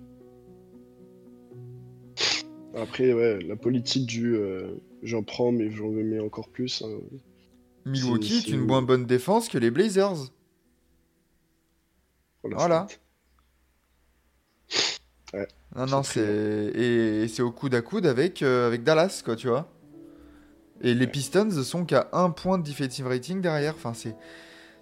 Après, 2.75 3.13
ouais, 3.13 3.39
la 3.42 3.56
politique 3.56 4.06
du 4.06 4.36
euh, 4.36 4.75
j'en 5.01 5.24
prends, 5.24 5.51
mais 5.51 5.72
j'en 5.72 5.89
mets 5.89 6.20
encore 6.20 6.50
plus. 6.50 6.82
hein. 6.86 7.00
Milwaukee 7.86 8.38
est 8.38 8.48
une 8.50 8.62
moins 8.65 8.82
bonne 8.82 9.06
défense 9.06 9.48
que 9.48 9.58
les 9.58 9.72
Blazers. 9.72 10.32
Voilà. 12.44 12.88
Non, 15.75 15.86
non, 15.88 16.04
C'est 16.04 16.25
c'est. 16.74 16.80
Et, 16.82 17.27
c'est 17.27 17.42
au 17.42 17.51
coude 17.51 17.75
à 17.75 17.82
coude 17.82 18.06
avec, 18.06 18.42
euh, 18.42 18.68
avec 18.68 18.84
Dallas, 18.84 19.22
quoi, 19.25 19.36
tu 19.36 19.48
vois. 19.48 19.68
Et 20.82 20.94
les 20.94 21.08
Pistons 21.08 21.50
sont 21.63 21.86
qu'à 21.86 22.10
un 22.13 22.30
point 22.30 22.58
de 22.58 22.63
defensive 22.63 23.08
rating 23.08 23.42
derrière. 23.42 23.74
Enfin, 23.75 23.94
c'est. 23.94 24.15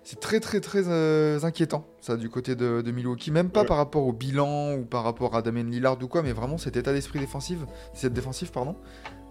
C'est 0.05 0.19
très 0.19 0.41
très 0.41 0.59
très 0.59 0.83
euh, 0.89 1.39
inquiétant 1.43 1.87
ça 2.01 2.17
du 2.17 2.29
côté 2.29 2.55
de, 2.55 2.81
de 2.81 2.91
Milwaukee, 2.91 3.31
même 3.31 3.49
pas 3.49 3.61
Ouais. 3.61 3.65
par 3.67 3.77
rapport 3.77 4.05
au 4.05 4.11
bilan 4.11 4.73
ou 4.75 4.83
par 4.83 5.05
rapport 5.05 5.33
à 5.33 5.41
Damien 5.41 5.63
Lillard 5.63 5.97
ou 6.03 6.09
quoi, 6.09 6.21
mais 6.21 6.33
vraiment 6.33 6.57
cet 6.57 6.75
état 6.75 6.91
d'esprit 6.91 7.19
défensif, 7.19 7.59
cette 7.93 8.11
défensive 8.11 8.51
pardon. 8.51 8.75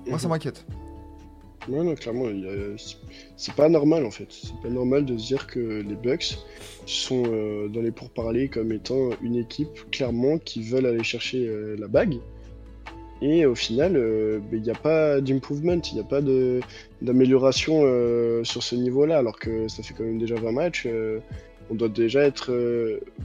Moi 0.06 0.18
ça 0.18 0.28
Mhm. 0.28 0.32
m'inquiète. 0.32 0.64
Ouais, 1.68 1.84
non, 1.84 1.94
clairement, 1.94 2.26
c'est- 3.36 3.54
pas 3.54 3.68
normal 3.68 4.04
en 4.04 4.10
fait. 4.10 4.26
C'est 4.30 4.60
pas 4.62 4.68
normal 4.68 5.04
de 5.04 5.16
se 5.16 5.26
dire 5.28 5.46
que 5.46 5.60
les 5.60 5.94
Bucks 5.94 6.38
sont 6.86 7.22
euh, 7.26 7.68
dans 7.68 7.80
les 7.82 7.92
pourparlers 7.92 8.48
comme 8.48 8.72
étant 8.72 9.10
une 9.22 9.36
équipe 9.36 9.90
clairement 9.90 10.38
qui 10.38 10.62
veulent 10.62 10.86
aller 10.86 11.04
chercher 11.04 11.46
euh, 11.46 11.76
la 11.78 11.86
bague. 11.86 12.16
Et 13.20 13.46
au 13.46 13.54
final, 13.54 13.96
euh, 13.96 14.40
ben, 14.50 14.56
il 14.56 14.62
n'y 14.62 14.70
a 14.70 14.74
pas 14.74 15.20
d'improvement, 15.20 15.80
il 15.80 15.94
n'y 15.94 16.00
a 16.00 16.04
pas 16.04 16.20
d'amélioration 17.00 17.82
sur 18.44 18.62
ce 18.62 18.74
niveau-là, 18.74 19.18
alors 19.18 19.38
que 19.38 19.68
ça 19.68 19.82
fait 19.82 19.94
quand 19.94 20.04
même 20.04 20.18
déjà 20.18 20.34
20 20.34 20.52
matchs. 20.52 20.88
on 21.70 21.74
doit 21.76 21.88
déjà 21.88 22.22
être 22.22 22.50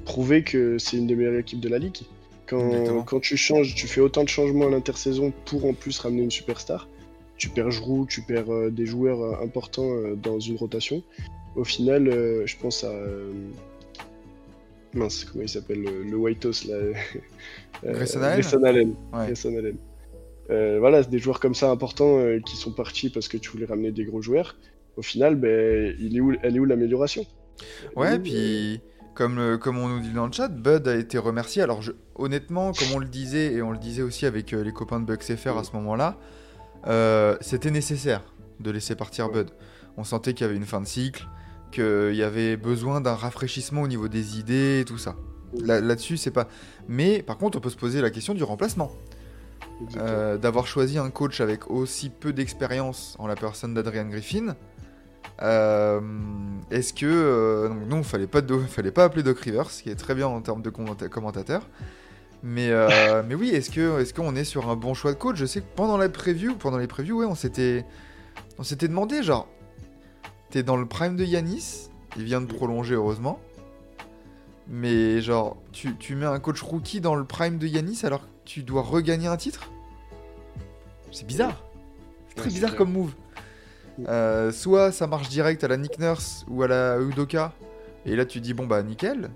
prouvé 0.06 0.44
que 0.44 0.78
c'est 0.78 0.98
une 0.98 1.08
des 1.08 1.16
meilleures 1.16 1.40
équipes 1.40 1.60
de 1.60 1.70
la 1.70 1.80
ligue. 1.80 1.98
Quand, 2.46 3.04
quand 3.06 3.20
tu 3.20 3.36
changes, 3.36 3.74
tu 3.76 3.88
fais 3.88 4.00
autant 4.00 4.24
de 4.24 4.30
changements 4.30 4.68
à 4.68 4.70
l'intersaison 4.70 5.34
pour 5.46 5.66
en 5.66 5.74
plus 5.74 5.98
ramener 6.00 6.22
une 6.22 6.32
superstar 6.32 6.88
tu 7.38 7.50
perds 7.50 7.72
Jrou, 7.72 8.06
tu 8.08 8.22
perds 8.22 8.52
euh, 8.52 8.70
des 8.70 8.86
joueurs 8.86 9.22
euh, 9.22 9.44
importants 9.44 9.90
euh, 9.92 10.16
dans 10.16 10.40
une 10.40 10.58
rotation. 10.58 11.04
Au 11.56 11.64
final, 11.64 12.06
je 12.46 12.56
pense 12.58 12.84
à. 12.84 12.92
mince, 14.94 15.26
comment 15.26 15.44
il 15.44 15.50
s'appelle 15.50 15.82
Le, 15.82 16.04
le 16.04 16.16
White 16.18 16.46
House 16.46 16.66
là 16.66 16.76
Grayson 17.84 18.22
Allen 18.22 18.34
Grayson 18.42 18.64
Allen. 18.64 18.90
Ouais. 19.14 19.26
Grayson 19.26 19.56
Allen. 19.58 19.76
Euh, 20.50 20.78
voilà, 20.80 21.04
des 21.04 21.20
joueurs 21.20 21.40
comme 21.40 21.56
ça 21.56 21.70
importants 21.70 22.20
euh, 22.20 22.40
qui 22.40 22.56
sont 22.56 22.72
partis 22.72 23.10
parce 23.10 23.28
que 23.28 23.38
tu 23.38 23.50
voulais 23.50 23.66
ramener 23.66 23.92
des 23.92 24.06
gros 24.06 24.22
joueurs. 24.22 24.56
Au 24.96 25.02
final, 25.02 25.36
ben, 25.36 25.96
il 26.00 26.16
est 26.16 26.22
où, 26.22 26.34
elle 26.42 26.56
est 26.56 26.60
où 26.60 26.66
l'amélioration? 26.66 27.26
Ouais, 27.96 28.16
où, 28.16 28.20
puis 28.20 28.80
comme, 29.14 29.58
comme 29.60 29.78
on 29.78 29.88
nous 29.90 30.00
dit 30.00 30.14
dans 30.14 30.26
le 30.28 30.32
chat, 30.32 30.48
Bud 30.48 30.88
a 30.88 30.96
été 30.96 31.18
remercié. 31.18 31.62
Alors 31.64 31.82
je- 31.82 31.92
honnêtement, 32.16 32.72
comme 32.72 32.88
on 32.96 33.00
le 33.00 33.08
disait, 33.08 33.54
et 33.54 33.62
on 33.62 33.72
le 33.72 33.78
disait 33.78 34.04
aussi 34.04 34.26
avec 34.26 34.54
euh, 34.54 34.64
les 34.64 34.72
copains 34.72 35.00
de 35.00 35.06
Bucks 35.06 35.24
FR 35.24 35.58
à 35.58 35.64
ce 35.64 35.72
moment-là, 35.74 36.18
euh, 36.86 37.38
c'était 37.42 37.72
nécessaire 37.72 38.22
de 38.60 38.72
laisser 38.72 38.96
partir. 38.96 39.30
Bud. 39.30 39.50
On 39.98 40.04
sentait 40.04 40.34
qu'il 40.34 40.46
y 40.46 40.50
avait 40.50 40.58
une 40.58 40.66
fin 40.66 40.80
de 40.82 40.86
cycle, 40.88 41.28
qu'il 41.72 42.14
y 42.16 42.24
avait 42.24 42.56
besoin 42.58 43.02
d'un 43.02 43.16
rafraîchissement 43.16 43.82
au 43.82 43.88
niveau 43.88 44.08
des 44.08 44.38
idées 44.40 44.82
et 44.82 44.86
tout 44.86 44.98
ça. 44.98 45.16
Là- 45.60 45.82
Là-dessus, 45.82 46.18
c'est 46.18 46.32
pas. 46.32 46.48
Mais 46.88 47.24
par 47.24 47.38
contre, 47.38 47.58
on 47.58 47.62
peut 47.62 47.70
se 47.70 47.78
poser 47.78 48.02
la 48.02 48.10
question 48.12 48.34
du 48.34 48.44
remplacement. 48.44 48.92
Euh, 49.98 50.38
D'avoir 50.38 50.68
choisi 50.68 50.98
un 50.98 51.10
coach 51.10 51.40
avec 51.42 51.70
aussi 51.70 52.10
peu 52.10 52.34
d'expérience 52.34 53.16
en 53.20 53.28
la 53.28 53.36
personne 53.36 53.74
d'Adrian 53.74 54.06
Griffin. 54.06 54.56
Euh, 55.42 56.00
Est-ce 56.72 56.94
que 56.94 57.68
donc 57.70 57.88
non, 57.88 58.04
fallait 58.04 58.28
pas 58.28 58.42
de- 58.42 58.58
fallait 58.68 58.92
pas 58.92 59.04
appeler 59.06 59.24
Doc 59.24 59.40
Rivers, 59.40 59.70
qui 59.70 59.90
est 59.90 59.96
très 59.96 60.16
bien 60.16 60.28
en 60.28 60.42
termes 60.42 60.62
de 60.62 60.70
commenta- 60.70 61.10
commentateur. 61.10 61.68
Mais 62.44 62.70
euh, 62.70 63.24
mais 63.28 63.36
oui, 63.36 63.50
est-ce 63.50 63.70
que 63.70 64.00
est-ce 64.00 64.14
qu'on 64.14 64.36
est 64.36 64.44
sur 64.44 64.70
un 64.70 64.76
bon 64.76 64.94
choix 64.94 65.14
de 65.14 65.18
coach? 65.18 65.38
Je 65.38 65.46
sais 65.46 65.62
que 65.62 65.68
pendant 65.76 65.98
la 65.98 66.10
preview, 66.10 66.56
pendant 66.56 66.78
les 66.78 66.88
previews, 66.88 67.20
ouais, 67.20 67.26
on 67.26 67.36
s'était 67.36 67.86
on 68.58 68.64
s'était 68.64 68.88
demandé 68.88 69.24
genre 69.24 69.48
t'es 70.50 70.64
dans 70.64 70.78
le 70.78 70.86
prime 70.86 71.16
de 71.16 71.26
Yanis, 71.26 71.90
il 72.16 72.24
vient 72.24 72.42
de 72.42 72.46
prolonger 72.46 72.96
heureusement. 72.96 73.40
Mais 74.70 75.22
genre, 75.22 75.56
tu, 75.72 75.96
tu 75.96 76.16
mets 76.16 76.26
un 76.26 76.40
coach 76.40 76.62
rookie 76.62 77.00
dans 77.00 77.16
le 77.16 77.24
prime 77.24 77.58
de 77.58 77.68
Yanis 77.68 78.02
alors 78.04 78.22
que 78.22 78.28
tu 78.44 78.64
dois 78.64 78.82
regagner 78.82 79.28
un 79.28 79.38
titre? 79.38 79.72
C'est 81.12 81.26
bizarre. 81.26 81.64
C'est 82.28 82.36
très 82.36 82.48
Ouais, 82.48 82.54
bizarre 82.54 82.76
comme 82.76 82.92
move. 82.92 83.14
Euh, 84.08 84.52
soit 84.52 84.92
ça 84.92 85.08
marche 85.08 85.30
direct 85.30 85.64
à 85.64 85.68
la 85.70 85.78
Nick 85.78 86.00
Nurse 86.00 86.46
ou 86.50 86.64
à 86.64 86.68
la 86.68 87.00
Udoka, 87.00 87.54
et 88.06 88.16
là 88.16 88.26
tu 88.26 88.42
dis 88.42 88.54
bon 88.54 88.68
bah 88.68 88.84
nickel. 88.84 89.32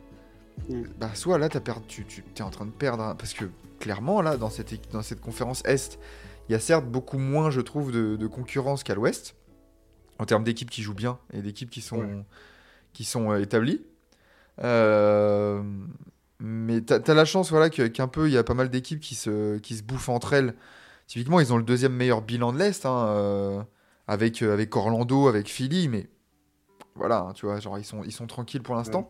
Mm. 0.70 0.84
Bah 1.00 1.10
soit 1.16 1.38
là 1.38 1.50
perdu, 1.50 1.86
tu, 1.88 2.06
tu 2.06 2.24
es 2.38 2.42
en 2.42 2.50
train 2.50 2.66
de 2.66 2.72
perdre, 2.72 3.16
parce 3.18 3.34
que 3.34 3.46
clairement 3.80 4.22
là 4.22 4.38
dans 4.38 4.50
cette, 4.50 4.92
dans 4.92 5.02
cette 5.02 5.22
conférence 5.22 5.64
Est, 5.66 6.00
il 6.48 6.52
y 6.52 6.56
a 6.56 6.60
certes 6.60 6.86
beaucoup 6.86 7.18
moins 7.18 7.50
je 7.50 7.62
trouve 7.62 7.92
de, 7.92 8.16
de 8.16 8.28
concurrence 8.28 8.84
qu'à 8.84 8.94
l'Ouest, 8.96 9.36
en 10.20 10.26
termes 10.26 10.44
d'équipes 10.44 10.70
qui 10.70 10.82
jouent 10.84 10.94
bien 10.94 11.18
et 11.34 11.42
d'équipes 11.42 11.70
qui 11.70 11.82
sont, 11.82 12.00
Ouais. 12.00 12.26
qui 12.94 13.06
sont 13.06 13.32
euh, 13.32 13.42
établies. 13.42 13.82
Euh, 14.64 15.64
mais 16.40 16.82
t'as 16.82 17.00
as 17.00 17.14
la 17.14 17.26
chance 17.26 17.50
voilà 17.50 17.70
qu'un 17.70 18.08
peu 18.08 18.28
il 18.28 18.34
y 18.34 18.38
a 18.38 18.44
pas 18.44 18.54
mal 18.54 18.70
d'équipes 18.70 19.00
qui 19.00 19.16
se, 19.16 19.58
qui 19.60 19.76
se 19.76 19.84
bouffent 19.84 20.10
entre 20.10 20.34
elles. 20.34 20.56
Typiquement 21.08 21.40
ils 21.40 21.52
ont 21.54 21.58
le 21.58 21.64
deuxième 21.64 21.94
meilleur 21.94 22.22
bilan 22.22 22.54
de 22.54 22.60
l'Est, 22.60 22.86
hein, 22.86 23.06
euh, 23.08 23.62
avec, 24.08 24.42
avec 24.42 24.76
Orlando, 24.76 25.28
avec 25.28 25.48
Philly, 25.48 25.88
mais 25.88 26.08
voilà, 26.96 27.20
hein, 27.22 27.34
tu 27.34 27.46
vois, 27.46 27.60
genre 27.60 27.78
ils 27.80 27.86
sont, 27.86 28.04
ils 28.04 28.12
sont 28.12 28.28
tranquilles 28.28 28.62
pour 28.62 28.76
l'instant. 28.76 29.08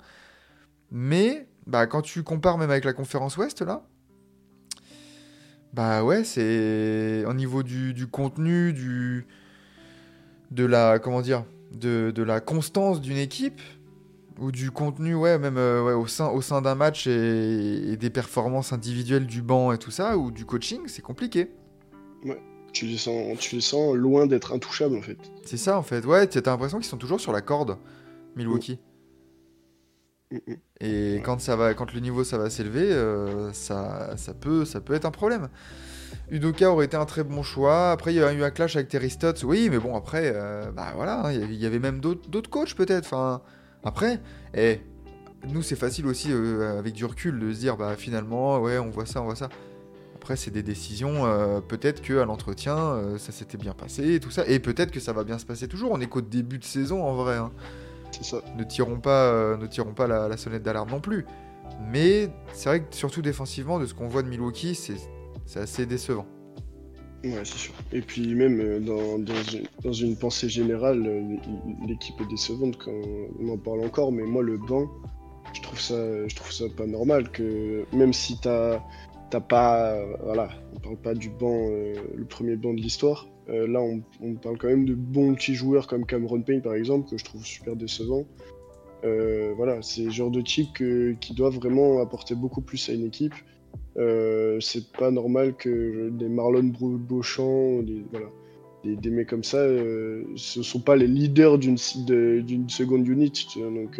Mais 0.92 1.48
bah, 1.68 1.88
quand 1.88 2.02
tu 2.02 2.24
compares 2.24 2.58
même 2.58 2.70
avec 2.70 2.84
la 2.84 2.94
conférence 2.94 3.38
Ouest, 3.38 3.62
là, 3.62 3.88
bah 5.74 6.04
ouais, 6.04 6.24
c'est 6.24 7.24
au 7.26 7.34
niveau 7.34 7.64
du, 7.64 7.94
du 7.94 8.08
contenu, 8.08 8.74
du, 8.74 9.26
de 10.52 10.66
la, 10.66 11.00
comment 11.00 11.22
dire, 11.22 11.46
de, 11.72 12.12
de 12.14 12.24
la 12.24 12.42
constance 12.42 13.00
d'une 13.00 13.18
équipe, 13.18 13.62
ou 14.40 14.52
du 14.52 14.72
contenu, 14.72 15.14
ouais, 15.14 15.38
même 15.38 15.58
euh, 15.58 15.84
ouais, 15.84 15.94
au 15.94 16.08
sein, 16.08 16.28
au 16.30 16.42
sein 16.42 16.62
d'un 16.62 16.76
match 16.76 17.08
et, 17.08 17.92
et 17.92 17.98
des 17.98 18.10
performances 18.10 18.74
individuelles 18.74 19.28
du 19.28 19.42
banc 19.42 19.72
et 19.72 19.78
tout 19.78 19.92
ça, 19.92 20.18
ou 20.18 20.32
du 20.32 20.46
coaching, 20.46 20.82
c'est 20.88 21.02
compliqué. 21.04 21.52
Tu 22.74 22.86
les 22.86 22.98
sens, 22.98 23.38
tu 23.40 23.56
les 23.56 23.62
sens 23.62 23.96
loin 23.96 24.28
d'être 24.28 24.54
intouchables 24.54 24.96
en 24.96 25.02
fait. 25.02 25.18
C'est 25.46 25.58
ça 25.58 25.78
en 25.78 25.84
fait, 25.84 26.06
ouais, 26.06 26.26
t'as 26.28 26.52
l'impression 26.52 26.80
qu'ils 26.80 26.88
sont 26.88 26.98
toujours 26.98 27.20
sur 27.20 27.34
la 27.34 27.42
corde, 27.42 27.78
Milwaukee. 28.36 28.80
Et 30.80 31.22
quand 31.24 31.40
ça 31.42 31.56
va, 31.56 31.74
quand 31.74 31.94
le 31.94 32.00
niveau 32.00 32.24
ça 32.24 32.38
va 32.38 32.50
s'élever, 32.50 32.92
euh, 32.92 33.52
ça, 33.54 34.16
ça 34.18 34.34
peut, 34.34 34.66
ça 34.66 34.80
peut 34.82 34.94
être 34.94 35.06
un 35.06 35.12
problème. 35.12 35.50
Udoka 36.30 36.72
aurait 36.72 36.86
été 36.86 36.98
un 36.98 37.06
très 37.06 37.24
bon 37.24 37.44
choix. 37.44 37.92
Après, 37.92 38.14
il 38.14 38.18
y 38.18 38.24
a 38.24 38.32
eu 38.34 38.44
un 38.44 38.50
clash 38.52 38.76
avec 38.76 38.88
Terry 38.88 39.10
Stotts. 39.10 39.44
Oui, 39.44 39.70
mais 39.70 39.80
bon, 39.80 39.96
après, 39.96 40.32
euh, 40.34 40.72
bah 40.72 40.94
voilà, 40.96 41.26
hein, 41.28 41.32
il 41.32 41.54
y 41.56 41.66
avait- 41.66 41.80
même 41.80 42.00
d'autres 42.00 42.50
coachs 42.50 42.76
peut-être. 42.76 43.06
Enfin, 43.06 43.42
après, 43.84 44.20
eh, 44.54 44.80
nous 45.50 45.62
c'est 45.62 45.76
facile 45.76 46.08
aussi 46.08 46.30
euh, 46.32 46.78
avec 46.80 46.94
du 46.94 47.06
recul 47.06 47.40
de 47.40 47.52
se 47.54 47.60
dire, 47.60 47.78
bah 47.78 47.96
finalement, 47.98 48.60
ouais, 48.60 48.78
on 48.78 48.90
voit 48.90 49.06
ça, 49.06 49.22
on 49.22 49.26
voit 49.26 49.36
ça. 49.36 49.50
Après, 50.16 50.36
c'est 50.36 50.52
des 50.52 50.64
décisions. 50.64 51.26
euh, 51.26 51.62
peut-être 51.62 52.02
que 52.02 52.20
à 52.20 52.26
l'entretien, 52.26 52.78
euh, 52.78 53.18
ça 53.18 53.32
s'était 53.32 53.58
bien 53.58 53.74
passé, 53.74 54.14
et 54.16 54.20
tout 54.20 54.32
ça, 54.32 54.44
et 54.48 54.60
peut-être 54.60 54.92
que 54.92 55.00
ça 55.00 55.14
va 55.14 55.24
bien 55.24 55.38
se 55.40 55.46
passer 55.46 55.68
toujours. 55.68 55.92
On 55.92 56.00
est 56.00 56.08
qu'au 56.08 56.22
début 56.22 56.60
de 56.60 56.64
saison 56.66 57.04
en 57.04 57.16
vrai. 57.16 57.38
hein. 57.38 57.52
C'est 58.12 58.24
ça. 58.24 58.42
ne 58.58 58.64
tirons 58.64 59.00
pas, 59.00 59.26
euh, 59.32 59.58
ne 59.58 59.68
tirons 59.68 59.94
pas 59.94 60.08
la, 60.08 60.28
la 60.28 60.38
sonnette 60.38 60.64
d'alarme 60.64 60.90
non 60.90 61.02
plus. 61.02 61.26
Mais 61.90 62.30
c'est 62.54 62.70
vrai 62.70 62.84
que 62.84 62.96
surtout 62.96 63.22
défensivement, 63.22 63.80
de 63.80 63.86
ce 63.86 63.94
qu'on 63.94 64.08
voit 64.08 64.24
de 64.24 64.28
Milwaukee, 64.28 64.76
c'est 64.76 64.98
c'est 65.46 65.60
assez 65.60 65.86
décevant. 65.86 66.26
Ouais, 67.24 67.42
c'est 67.44 67.58
sûr. 67.58 67.74
Et 67.92 68.02
puis 68.02 68.34
même 68.34 68.60
euh, 68.60 68.80
dans, 68.80 69.20
dans, 69.20 69.44
une, 69.54 69.68
dans 69.84 69.94
une 69.94 70.18
pensée 70.18 70.50
générale, 70.50 71.06
euh, 71.06 71.36
l'équipe 71.88 72.16
est 72.22 72.30
décevante 72.30 72.78
quand 72.78 72.92
on 73.40 73.50
en 73.50 73.58
parle 73.58 73.86
encore, 73.86 74.12
mais 74.12 74.24
moi 74.24 74.42
le 74.42 74.58
banc, 74.58 74.90
je 75.54 75.62
trouve 75.62 75.80
ça, 75.80 76.28
je 76.28 76.36
trouve 76.36 76.52
ça 76.52 76.66
pas 76.76 76.88
normal 76.88 77.32
que 77.32 77.86
même 77.94 78.14
si 78.14 78.40
t'as 78.40 78.82
t'as 79.32 79.40
pas, 79.40 79.94
euh, 79.94 80.16
voilà, 80.24 80.50
on 80.76 80.80
parle 80.80 80.98
pas 80.98 81.14
du 81.16 81.30
banc, 81.30 81.70
euh, 81.72 81.96
le 82.16 82.26
premier 82.26 82.56
banc 82.56 82.74
de 82.74 82.82
l'histoire. 82.82 83.28
Euh, 83.50 83.68
là, 83.68 83.82
on, 83.82 84.36
parle 84.36 84.58
quand 84.58 84.68
même 84.68 84.86
de 84.86 84.94
bons 84.94 85.34
petits 85.34 85.56
joueurs 85.56 85.88
comme 85.88 86.06
Cameron 86.06 86.42
Payne 86.42 86.62
par 86.62 86.76
exemple 86.76 87.10
que 87.10 87.18
je 87.18 87.26
trouve 87.26 87.44
super 87.44 87.76
décevant. 87.76 88.26
Voilà, 89.04 89.82
c'est 89.82 90.04
le 90.04 90.12
genre 90.12 90.30
de 90.30 90.42
type 90.42 90.84
qui 91.20 91.34
doit 91.34 91.50
vraiment 91.50 92.00
apporter 92.02 92.36
beaucoup 92.36 92.62
plus 92.62 92.88
à 92.90 92.94
une 92.94 93.06
équipe. 93.06 93.34
Euh, 93.98 94.60
c'est 94.60 94.92
pas 94.92 95.12
normal 95.12 95.56
que 95.56 96.10
des 96.10 96.30
Marlon 96.30 96.72
Beauchamp, 96.80 97.82
des, 97.82 98.04
voilà, 98.12 98.28
des, 98.84 98.96
des 98.96 99.10
mecs 99.10 99.28
comme 99.28 99.44
ça, 99.44 99.58
euh, 99.58 100.24
ce 100.36 100.64
sont 100.64 100.80
pas 100.80 100.96
les 100.96 101.08
leaders 101.08 101.58
d'une 101.58 101.78
seconde 101.78 103.08
unit. 103.08 103.34
donc 103.58 104.00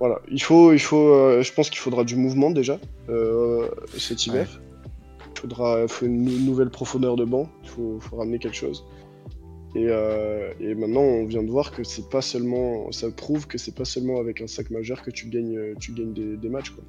voilà, 0.00 0.20
il 0.28 0.42
faut, 0.42 0.72
il 0.72 0.80
faut, 0.80 1.14
euh, 1.14 1.42
je 1.42 1.52
pense 1.52 1.70
qu'il 1.70 1.78
faudra 1.78 2.04
du 2.04 2.16
mouvement 2.16 2.50
déjà 2.50 2.80
euh, 3.10 3.68
cet 3.96 4.26
hiver. 4.26 4.60
Il 5.34 5.38
faudra, 5.38 5.86
faut 5.88 6.06
une 6.06 6.24
nou- 6.24 6.38
nouvelle 6.46 6.70
profondeur 6.70 7.16
de 7.16 7.24
banc. 7.24 7.48
Il 7.62 7.68
faut, 7.68 7.98
faut 8.00 8.16
ramener 8.16 8.38
quelque 8.38 8.56
chose. 8.56 8.84
Et, 9.76 9.86
euh, 9.88 10.52
et 10.58 10.74
maintenant, 10.74 11.02
on 11.02 11.26
vient 11.26 11.42
de 11.42 11.50
voir 11.50 11.70
que 11.70 11.84
c'est 11.84 12.08
pas 12.08 12.22
seulement, 12.22 12.90
ça 12.92 13.10
prouve 13.10 13.46
que 13.46 13.56
c'est 13.58 13.74
pas 13.74 13.84
seulement 13.84 14.18
avec 14.18 14.40
un 14.40 14.46
sac 14.46 14.70
majeur 14.70 15.02
que 15.02 15.10
tu 15.10 15.28
gagnes, 15.28 15.74
tu 15.78 15.92
gagnes 15.92 16.12
des, 16.12 16.36
des 16.36 16.48
matchs. 16.48 16.70
Quoi. 16.70 16.82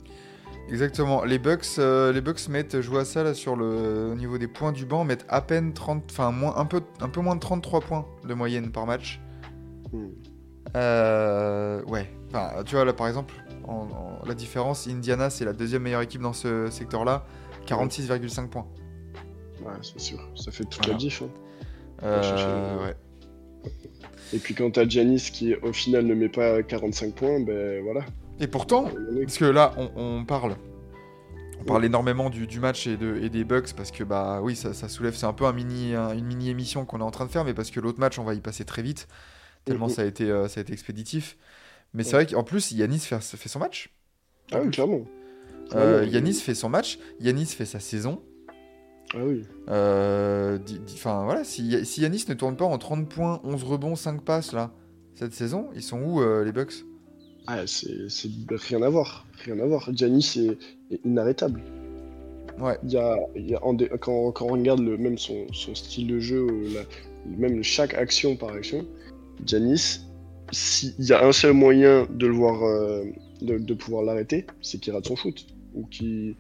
Exactement. 0.70 1.24
Les 1.26 1.38
Bucks, 1.38 1.66
euh, 1.80 2.12
les 2.14 2.22
Bucks 2.22 2.48
mettent, 2.48 2.80
je 2.82 2.90
vois 2.90 3.06
ça 3.06 3.24
là 3.24 3.34
sur 3.34 3.56
le 3.58 4.10
au 4.12 4.16
niveau 4.16 4.38
des 4.38 4.48
points 4.48 4.72
du 4.72 4.86
banc, 4.86 5.04
mettent 5.04 5.26
à 5.28 5.42
peine 5.42 5.74
30, 5.74 6.04
enfin 6.10 6.32
moins, 6.32 6.56
un 6.56 6.66
peu, 6.66 6.82
un 7.02 7.10
peu 7.10 7.22
moins 7.22 7.36
de 7.36 7.42
33 7.42 7.82
points 7.82 8.06
de 8.28 8.34
moyenne 8.34 8.72
par 8.72 8.86
match. 8.86 9.20
Hmm. 9.92 10.08
Euh, 10.78 11.84
ouais. 11.84 12.10
Enfin, 12.30 12.64
tu 12.66 12.76
vois 12.76 12.86
là 12.86 12.94
par 12.94 13.08
exemple, 13.08 13.34
en- 13.66 13.88
en- 14.22 14.26
la 14.26 14.34
différence, 14.34 14.88
Indiana 14.88 15.30
c'est 15.30 15.46
la 15.46 15.54
deuxième 15.54 15.82
meilleure 15.84 16.02
équipe 16.02 16.22
dans 16.22 16.34
ce 16.34 16.70
secteur-là, 16.70 17.26
46,5 17.66 18.48
points. 18.50 18.68
Ouais, 19.64 19.74
c'est 19.82 20.00
sûr. 20.00 20.20
Ça 20.36 20.52
fait 20.52 20.64
toute 20.64 20.78
Voilà. 20.78 20.94
la 20.94 20.98
diff. 21.00 21.22
hein. 21.22 21.30
Euh, 22.04 22.86
ouais. 22.86 22.96
Et 24.34 24.38
puis 24.40 24.56
quand 24.56 24.72
t'as 24.72 24.88
Giannis 24.88 25.30
qui 25.32 25.54
au 25.56 25.74
final 25.74 26.06
ne 26.06 26.16
met 26.16 26.30
pas 26.30 26.64
45 26.64 27.14
points, 27.14 27.40
ben 27.42 27.84
voilà. 27.84 28.02
Et 28.40 28.48
pourtant, 28.48 28.86
Parce 29.24 29.38
que 29.38 29.46
là, 29.46 29.74
on, 29.78 29.90
on 29.96 30.26
parle. 30.26 30.56
On 31.60 31.64
parle 31.64 31.86
énormément 31.86 32.32
du, 32.32 32.48
du 32.48 32.60
match 32.60 32.88
et, 32.88 32.98
de, 32.98 33.18
et 33.22 33.30
des 33.30 33.44
Bucks 33.44 33.74
parce 33.78 33.92
que 33.92 34.04
bah 34.04 34.40
oui, 34.42 34.56
ça, 34.56 34.74
ça 34.74 34.88
soulève. 34.90 35.14
C'est 35.16 35.28
un 35.28 35.34
peu 35.34 35.46
un 35.46 35.54
mini, 35.54 35.94
un- 35.94 36.14
une 36.18 36.26
mini 36.26 36.50
émission 36.50 36.86
qu'on 36.86 37.02
est 37.02 37.04
en 37.04 37.12
train 37.12 37.26
de 37.26 37.30
faire, 37.30 37.46
mais 37.46 37.54
parce 37.54 37.70
que 37.70 37.80
l'autre 37.80 38.00
match, 38.00 38.18
on 38.18 38.24
va 38.24 38.34
y 38.34 38.40
passer 38.40 38.66
très 38.66 38.82
vite, 38.82 39.08
tellement 39.66 39.90
ça 39.90 40.04
a 40.04 40.06
été, 40.06 40.30
euh, 40.30 40.48
ça 40.48 40.60
a 40.60 40.64
été 40.64 40.74
expéditif. 40.74 41.38
Mais 41.94 42.04
c'est 42.04 42.16
vrai 42.16 42.26
qu'en 42.26 42.44
plus, 42.44 42.72
Yanis 42.72 43.00
fait, 43.00 43.20
fait 43.22 43.50
son 43.50 43.60
match. 43.60 43.94
Ah 44.52 44.60
oui, 44.64 44.72
clairement. 44.72 45.06
Euh. 45.74 46.06
Yanis 46.06 46.36
fait 46.36 46.56
son 46.56 46.70
match. 46.70 47.00
Yanis 47.20 47.48
fait 47.48 47.66
sa 47.66 47.80
saison. 47.80 48.22
Ah 49.14 49.20
oui. 49.26 49.44
Euh, 49.70 50.58
Enfin 50.94 51.26
voilà, 51.26 51.44
si, 51.44 51.86
si 51.86 52.02
Yanis 52.02 52.26
ne 52.30 52.34
tourne 52.34 52.56
pas 52.56 52.66
en 52.66 52.78
30 52.78 53.10
points, 53.10 53.42
11 53.44 53.64
rebonds, 53.64 53.96
5 53.96 54.24
passes 54.24 54.54
là, 54.54 54.72
cette 55.16 55.34
saison, 55.34 55.70
ils 55.76 55.84
sont 55.84 56.02
où 56.02 56.22
euh, 56.22 56.44
les 56.46 56.52
Bucks? 56.52 56.86
Ah, 57.48 57.66
c'est 57.68 58.10
c'est 58.10 58.30
rien 58.50 58.82
à 58.82 58.90
voir. 58.90 59.26
Rien 59.46 59.60
à 59.60 59.66
voir. 59.66 59.90
Giannis 59.94 60.34
est, 60.38 60.58
est 60.94 61.02
inarrêtable. 61.06 61.62
Ouais. 62.60 62.78
Y 62.84 62.98
a, 62.98 63.18
y 63.36 63.56
a 63.56 63.64
en 63.66 63.74
dé- 63.74 63.90
quand, 64.00 64.32
quand 64.32 64.46
on 64.46 64.54
regarde 64.54 64.80
le, 64.82 64.98
même 64.98 65.18
son, 65.18 65.48
son 65.54 65.74
style 65.76 66.08
de 66.08 66.20
jeu, 66.20 66.48
la- 66.74 66.86
même 67.38 67.64
chaque 67.64 67.94
action 67.94 68.36
par 68.36 68.50
action, 68.50 68.86
Giannis, 69.46 70.02
s'il 70.52 70.94
y 71.00 71.14
a 71.14 71.26
un 71.26 71.32
seul 71.32 71.54
moyen 71.54 72.08
de 72.10 72.28
le 72.28 72.34
voir, 72.34 72.64
euh, 72.64 73.04
de, 73.42 73.58
de 73.58 73.74
pouvoir 73.74 74.04
l'arrêter, 74.04 74.46
c'est 74.62 74.80
qu'il 74.80 74.94
rate 74.94 75.08
son 75.08 75.16
shoot 75.16 75.46
ou 75.74 75.86
qu'il 75.86 76.36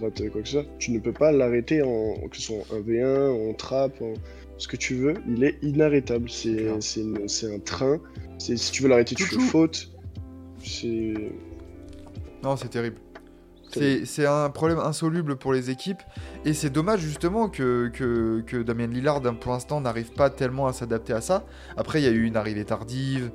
rate 0.00 0.28
quoi 0.30 0.40
que 0.42 0.46
ce 0.48 0.52
soit. 0.54 0.66
Tu 0.78 0.92
ne 0.92 1.00
peux 1.00 1.12
pas 1.12 1.32
l'arrêter 1.32 1.82
en 1.82 2.14
que 2.28 2.36
ce 2.36 2.42
soit 2.42 2.56
en 2.70 2.76
1v1, 2.80 3.50
en 3.50 3.54
trap, 3.54 4.00
en 4.00 4.14
ce 4.58 4.68
que 4.68 4.76
tu 4.76 4.94
veux. 4.94 5.14
Il 5.28 5.42
est 5.44 5.56
inarrêtable. 5.62 6.28
C'est 6.30 6.68
un 6.68 7.58
train. 7.64 8.00
C'est- 8.38 8.56
Si 8.56 8.70
tu 8.72 8.82
veux 8.84 8.88
l'arrêter, 8.88 9.14
tu 9.16 9.24
fais 9.24 9.38
faute. 9.40 9.90
C'est 10.62 11.14
Non, 12.44 12.56
c'est 12.56 12.68
terrible. 12.68 12.96
C'est 13.70 14.26
un 14.26 14.50
problème 14.50 14.78
insoluble 14.78 15.36
pour 15.36 15.52
les 15.52 15.70
équipes. 15.70 16.02
Et 16.44 16.54
c'est 16.54 16.70
dommage 16.70 17.00
justement 17.00 17.48
que, 17.48 17.90
que, 17.92 18.42
que 18.46 18.62
Damien 18.62 18.86
Lillard, 18.86 19.20
pour 19.38 19.52
l'instant, 19.52 19.80
n'arrive 19.80 20.12
pas 20.12 20.30
tellement 20.30 20.66
à 20.66 20.72
s'adapter 20.72 21.12
à 21.12 21.20
ça. 21.20 21.44
Après, 21.76 22.00
il 22.00 22.04
y 22.04 22.08
a 22.08 22.10
eu 22.10 22.24
une 22.24 22.36
arrivée 22.36 22.64
tardive, 22.64 23.30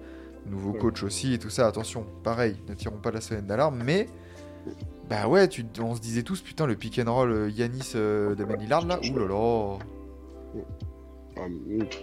nouveau 0.46 0.74
coach 0.74 1.04
aussi 1.04 1.34
et 1.34 1.40
tout 1.40 1.50
ça. 1.50 1.68
Attention, 1.68 2.06
pareil, 2.24 2.58
ne 2.68 2.74
tirons 2.74 2.98
pas 2.98 3.12
la 3.12 3.22
sonnette 3.22 3.46
d'alarme. 3.46 3.82
Mais, 3.84 4.08
bah 5.10 5.28
ouais, 5.28 5.48
tu, 5.48 5.66
on 5.80 5.96
se 5.96 6.02
disait 6.02 6.24
tous, 6.24 6.42
putain, 6.42 6.66
le 6.66 6.76
pick 6.76 7.00
and 7.00 7.14
roll 7.14 7.32
euh, 7.32 7.50
Yanis 7.50 7.94
euh, 7.96 8.36
Damien 8.36 8.56
Lillard 8.58 8.86
là, 8.86 9.00
là. 9.04 9.78
Ah, 11.38 11.48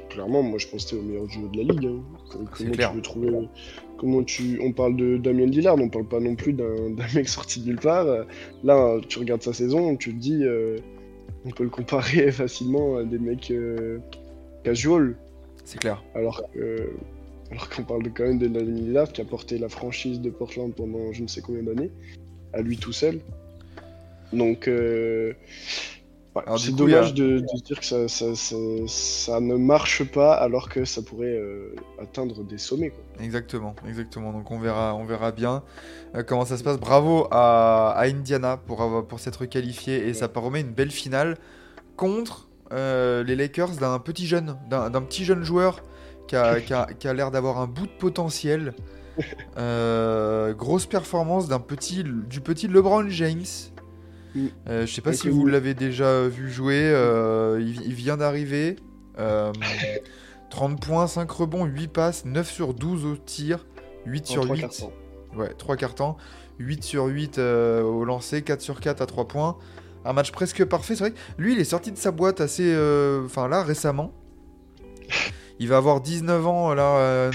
clairement, 0.08 0.42
moi 0.42 0.58
je 0.58 0.66
pense 0.66 0.84
que 0.84 0.90
t'es 0.90 0.96
au 0.96 1.02
meilleur 1.02 1.26
duo 1.26 1.48
de 1.48 1.58
la 1.58 1.62
ligue. 1.64 1.86
hein. 1.86 2.02
Comment 2.30 2.70
clair. 2.72 2.90
tu 2.90 2.96
veux 2.96 3.02
trouver 3.02 3.30
Comment 3.98 4.22
tu 4.22 4.58
On 4.62 4.72
parle 4.72 4.96
de 4.96 5.16
Damien 5.18 5.46
Lillard, 5.46 5.76
on 5.76 5.88
parle 5.88 6.06
pas 6.08 6.20
non 6.20 6.34
plus 6.34 6.52
d'un 6.54 6.94
mec 7.14 7.28
sorti 7.28 7.60
de 7.60 7.66
nulle 7.66 7.80
part. 7.80 8.06
Là, 8.64 8.98
tu 9.08 9.18
regardes 9.18 9.42
sa 9.42 9.52
saison, 9.52 9.96
tu 9.96 10.12
te 10.14 10.18
dis, 10.18 10.42
euh, 10.44 10.78
on 11.44 11.50
peut 11.50 11.64
le 11.64 11.70
comparer 11.70 12.30
facilement 12.32 12.96
à 12.96 13.04
des 13.04 13.18
mecs 13.18 13.50
euh, 13.50 13.98
casual. 14.64 15.16
C'est 15.64 15.78
clair. 15.78 16.02
Alors 16.14 16.42
que, 16.52 16.90
alors 17.50 17.68
qu'on 17.68 17.82
parle 17.84 18.02
de, 18.02 18.08
quand 18.08 18.24
même 18.24 18.38
de 18.38 18.48
Damien 18.48 18.70
Lillard 18.72 19.12
qui 19.12 19.20
a 19.20 19.24
porté 19.24 19.58
la 19.58 19.68
franchise 19.68 20.20
de 20.20 20.30
Portland 20.30 20.72
pendant 20.74 21.12
je 21.12 21.22
ne 21.22 21.28
sais 21.28 21.40
combien 21.42 21.62
d'années, 21.62 21.90
à 22.52 22.62
lui 22.62 22.76
tout 22.78 22.92
seul. 22.92 23.20
Donc, 24.32 24.68
euh, 24.68 25.32
ouais, 26.34 26.42
c'est 26.58 26.72
a- 26.72 26.76
dommage 26.76 27.14
de, 27.14 27.38
dire 27.64 27.80
que 27.80 27.84
ça, 27.84 28.08
ça, 28.08 28.34
ça, 28.34 28.56
ça 28.86 29.40
ne 29.40 29.56
marche 29.56 30.04
pas 30.10 30.34
alors 30.34 30.68
que 30.68 30.84
ça 30.84 31.02
pourrait 31.02 31.26
euh, 31.36 31.74
atteindre 32.00 32.42
des 32.44 32.58
sommets. 32.58 32.90
Quoi. 32.90 33.02
Exactement, 33.24 33.74
exactement. 33.88 34.32
Donc 34.32 34.50
on 34.50 34.58
verra, 34.58 34.94
on 34.94 35.04
verra 35.04 35.32
bien 35.32 35.62
euh, 36.14 36.22
comment 36.22 36.44
ça 36.44 36.56
se 36.56 36.62
passe. 36.64 36.78
Bravo 36.78 37.26
à, 37.30 37.92
à 37.96 38.06
Indiana 38.06 38.56
pour, 38.56 38.82
avoir, 38.82 39.04
pour 39.06 39.18
s'être 39.20 39.44
qualifié 39.46 40.06
et 40.08 40.14
ça 40.14 40.28
promet 40.28 40.60
une 40.60 40.72
belle 40.72 40.90
finale 40.90 41.36
contre 41.96 42.48
euh, 42.72 43.24
les 43.24 43.36
Lakers 43.36 43.76
d'un 43.76 43.98
petit 43.98 44.26
jeune, 44.26 44.56
d'un 44.70 45.02
petit 45.02 45.24
jeune 45.24 45.42
joueur 45.42 45.82
qui 46.28 46.36
a, 46.36 46.60
qui 46.60 46.72
a- 46.72 46.86
qui 46.98 47.08
a 47.08 47.14
l'air 47.14 47.30
d'avoir 47.32 47.58
un 47.58 47.66
bout 47.66 47.86
de 47.86 47.92
potentiel. 47.98 48.74
Grosse 50.56 50.86
performance 50.86 51.48
d'un 51.48 51.58
petit, 51.60 52.04
du 52.04 52.40
petit 52.40 52.68
LeBron 52.68 53.08
James. 53.08 53.44
Mm. 54.34 54.46
Euh, 54.68 54.86
je 54.86 54.92
sais 54.94 55.00
pas 55.00 55.12
si 55.12 55.28
vous 55.28 55.46
l'avez 55.46 55.74
déjà 55.74 56.26
vu 56.28 56.50
jouer. 56.50 56.80
euh, 56.92 57.58
il, 57.60 57.82
il 57.86 57.94
vient 57.94 58.16
d'arriver. 58.16 58.76
Euh, 59.18 59.52
30 60.50 60.80
points, 60.84 61.06
5 61.06 61.30
rebonds, 61.30 61.64
8 61.64 61.88
passes, 61.88 62.24
9 62.24 62.50
sur 62.50 62.74
12 62.74 63.04
au 63.06 63.16
tir, 63.16 63.66
8 64.06 64.24
En 64.30 64.32
sur 64.32 64.42
trois 64.44 64.56
8. 64.56 64.60
quarts 64.62 64.70
temps. 64.76 64.92
Ouais, 65.36 65.48
3 65.56 65.76
cartons, 65.76 66.16
8 66.58 66.82
sur 66.82 67.06
8 67.06 67.38
euh, 67.38 67.82
au 67.82 68.04
lancer, 68.04 68.42
4 68.42 68.60
sur 68.60 68.80
4 68.80 69.00
à 69.02 69.06
3 69.06 69.28
points. 69.28 69.56
Un 70.04 70.12
match 70.12 70.32
presque 70.32 70.64
parfait. 70.64 70.96
C'est 70.96 71.04
vrai 71.04 71.12
lui, 71.38 71.52
il 71.52 71.60
est 71.60 71.64
sorti 71.64 71.92
de 71.92 71.96
sa 71.98 72.10
boîte 72.10 72.40
assez. 72.40 72.72
euh, 72.74 73.24
Enfin, 73.26 73.46
là, 73.48 73.62
récemment. 73.62 74.12
Il 75.58 75.68
va 75.68 75.76
avoir 75.76 76.00
19 76.00 76.46
ans, 76.46 76.74
là. 76.74 76.96
euh, 76.96 77.30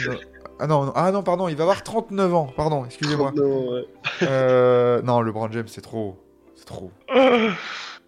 Ah 0.59 0.67
non, 0.67 0.85
non, 0.85 0.91
ah 0.95 1.11
non, 1.11 1.21
pardon, 1.23 1.47
il 1.47 1.55
va 1.55 1.63
avoir 1.63 1.83
39 1.83 2.33
ans, 2.33 2.47
pardon, 2.55 2.83
excusez-moi. 2.85 3.31
Non, 3.35 3.71
ouais. 3.73 3.85
Euh, 4.23 5.01
non, 5.03 5.21
LeBron 5.21 5.49
James, 5.51 5.67
c'est 5.67 5.81
trop. 5.81 6.17
C'est 6.67 6.73
trop. 6.73 6.91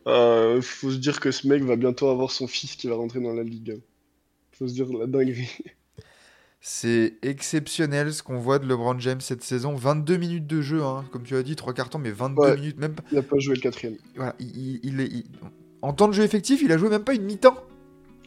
Euh, 0.07 0.61
faut 0.61 0.89
se 0.91 0.97
dire 0.97 1.19
que 1.19 1.31
ce 1.31 1.47
mec 1.47 1.63
va 1.63 1.75
bientôt 1.75 2.09
avoir 2.09 2.31
son 2.31 2.47
fils 2.47 2.75
qui 2.75 2.87
va 2.87 2.95
rentrer 2.95 3.19
dans 3.19 3.33
la 3.33 3.43
ligue. 3.43 3.79
Faut 4.53 4.67
se 4.67 4.73
dire 4.73 4.87
la 4.97 5.05
dinguerie. 5.05 5.57
C'est 6.59 7.13
exceptionnel 7.21 8.11
ce 8.13 8.23
qu'on 8.23 8.39
voit 8.39 8.57
de 8.59 8.65
LeBron 8.67 8.97
James 8.99 9.21
cette 9.21 9.43
saison. 9.43 9.75
22 9.75 10.17
minutes 10.17 10.47
de 10.47 10.61
jeu, 10.61 10.81
hein, 10.83 11.05
comme 11.11 11.23
tu 11.23 11.35
as 11.35 11.43
dit, 11.43 11.55
3 11.55 11.73
cartons, 11.73 11.99
mais 11.99 12.11
22 12.11 12.41
Ouais. 12.41 12.55
minutes, 12.55 12.77
même 12.79 12.95
pas. 12.95 13.03
Il 13.11 13.17
a 13.17 13.21
pas 13.21 13.37
joué 13.37 13.55
le 13.55 13.61
quatrième. 13.61 13.97
Voilà, 14.15 14.35
il, 14.39 14.57
il- 14.57 14.79
il 14.83 14.99
est- 15.01 15.07
il- 15.07 15.25
En 15.83 15.93
temps 15.93 16.07
de 16.07 16.13
jeu 16.13 16.23
effectif, 16.23 16.61
il 16.63 16.71
a 16.71 16.77
joué 16.77 16.89
même 16.89 17.03
pas 17.03 17.13
une 17.13 17.23
mi-temps. 17.23 17.63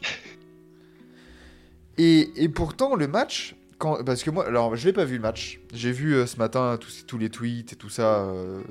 Et, 1.97 2.29
et 2.43 2.47
pourtant, 2.49 2.95
le 2.95 3.07
match. 3.07 3.55
Quand, 3.81 4.03
parce 4.03 4.21
que 4.21 4.29
moi, 4.29 4.45
alors 4.45 4.75
je 4.75 4.85
l'ai 4.85 4.93
pas 4.93 5.05
vu 5.05 5.15
le 5.15 5.23
match. 5.23 5.59
J'ai 5.73 5.91
vu 5.91 6.13
euh, 6.13 6.27
ce 6.27 6.37
matin 6.37 6.77
tous, 6.79 7.03
tous 7.07 7.17
les 7.17 7.31
tweets 7.31 7.73
et 7.73 7.75
tout 7.75 7.89
ça 7.89 8.19
euh, 8.19 8.61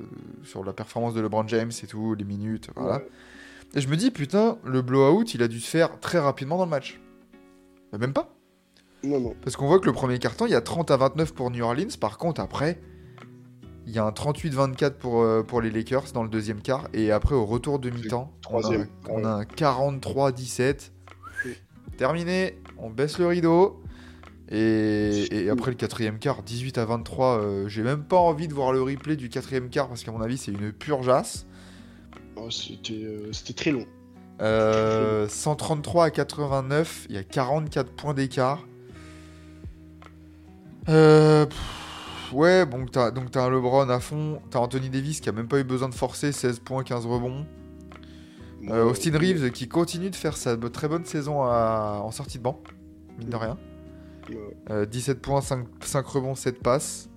sur 0.45 0.63
la 0.63 0.73
performance 0.73 1.15
de 1.15 1.21
LeBron 1.21 1.49
James 1.49 1.73
et 1.83 1.87
tout, 1.89 2.15
les 2.15 2.25
minutes, 2.25 2.71
voilà. 2.77 3.03
Et 3.75 3.81
je 3.81 3.89
me 3.89 3.97
dis, 3.97 4.13
putain, 4.13 4.59
le 4.65 4.83
blowout, 4.83 5.35
il 5.35 5.43
a 5.43 5.49
dû 5.49 5.59
se 5.59 5.69
faire 5.69 5.99
très 5.99 6.21
rapidement 6.21 6.59
dans 6.59 6.65
le 6.65 6.71
match. 6.71 7.01
Bah, 7.91 7.99
même 7.99 8.13
pas. 8.13 8.33
Non, 9.03 9.19
non. 9.19 9.35
Parce 9.43 9.57
qu'on 9.57 9.67
voit 9.67 9.81
que 9.81 9.87
le 9.87 9.93
premier 9.93 10.21
carton, 10.21 10.47
il 10.47 10.53
y 10.53 10.55
a 10.55 10.61
30 10.61 10.93
à 10.93 10.97
29 10.97 11.35
pour 11.35 11.51
New 11.51 11.65
Orleans. 11.65 11.89
Par 12.01 12.17
contre, 12.17 12.41
après, 12.41 12.81
il 13.89 13.93
y 13.93 13.99
a 13.99 14.05
un 14.05 14.11
38-24 14.11 14.93
pour, 14.93 15.23
euh, 15.23 15.43
pour 15.43 15.61
les 15.61 15.73
Lakers 15.73 16.13
dans 16.15 16.23
le 16.23 16.29
deuxième 16.29 16.63
quart. 16.63 16.89
Et 16.93 17.11
après, 17.11 17.35
au 17.35 17.47
retour 17.47 17.81
de 17.81 17.91
mi-temps, 17.91 18.33
on 18.49 18.63
a, 18.65 18.85
on 19.09 19.25
a 19.25 19.29
un 19.29 19.43
43-17. 19.43 20.93
Terminé, 21.97 22.61
on 22.79 22.91
baisse 22.91 23.19
le 23.19 23.27
rideau. 23.27 23.80
Et, 24.53 25.45
et 25.45 25.49
après 25.51 25.71
le 25.71 25.77
quatrième 25.77 26.19
quart, 26.19 26.43
18 26.43 26.79
à 26.79 26.85
23, 26.85 27.39
euh, 27.39 27.69
j'ai 27.69 27.83
même 27.83 28.03
pas 28.03 28.17
envie 28.17 28.49
de 28.49 28.55
voir 28.55 28.73
le 28.73 28.83
replay 28.83 29.15
du 29.17 29.29
quatrième 29.29 29.69
quart 29.71 29.87
parce 29.89 30.03
qu'à 30.03 30.11
mon 30.11 30.21
avis 30.21 30.39
c'est 30.39 30.51
une 30.51 30.73
pure 30.73 31.03
jasse. 31.05 31.47
Oh, 32.37 32.51
c'était 32.51 32.95
euh, 32.95 33.33
c'était 33.33 33.53
très 33.53 33.71
long. 33.71 33.87
Euh, 34.41 35.29
133 35.29 36.07
à 36.07 36.11
89, 36.11 37.07
il 37.11 37.15
y 37.15 37.19
a 37.19 37.23
44 37.23 37.93
points 37.93 38.15
d'écart. 38.15 38.67
Euh, 40.89 41.47
pff, 41.47 42.33
ouais, 42.33 42.67
bon, 42.67 42.87
t'as, 42.87 43.11
donc 43.11 43.31
t'as 43.31 43.45
un 43.45 43.51
LeBron 43.51 43.89
à 43.89 44.01
fond, 44.01 44.41
t'as 44.51 44.59
Anthony 44.59 44.89
Davis 44.91 45.21
qui 45.21 45.29
a 45.29 45.33
même 45.33 45.47
pas 45.47 45.61
eu 45.61 45.65
besoin 45.65 45.89
de 45.89 45.95
forcer, 45.95 46.33
16 46.33 46.61
points, 46.61 46.83
15 46.83 47.07
rebonds. 47.07 47.47
Euh, 48.69 48.85
Austin 48.85 49.17
Reeves 49.17 49.53
qui 49.53 49.69
continue 49.69 50.11
de 50.11 50.17
faire 50.17 50.37
sa 50.37 50.57
très 50.57 50.89
bonne 50.89 51.05
saison 51.05 51.43
à- 51.43 52.01
en 52.03 52.11
sortie 52.11 52.39
de 52.39 52.43
banc, 52.43 52.61
mine 53.19 53.29
de 53.29 53.37
rien. 53.37 53.59
Ouais. 54.35 54.57
Euh, 54.71 54.87
17 54.87 55.21
points, 55.21 55.41
5, 55.41 55.67
5 55.85 56.07
rebonds, 56.07 56.35
7 56.35 56.61
passes. 56.63 57.09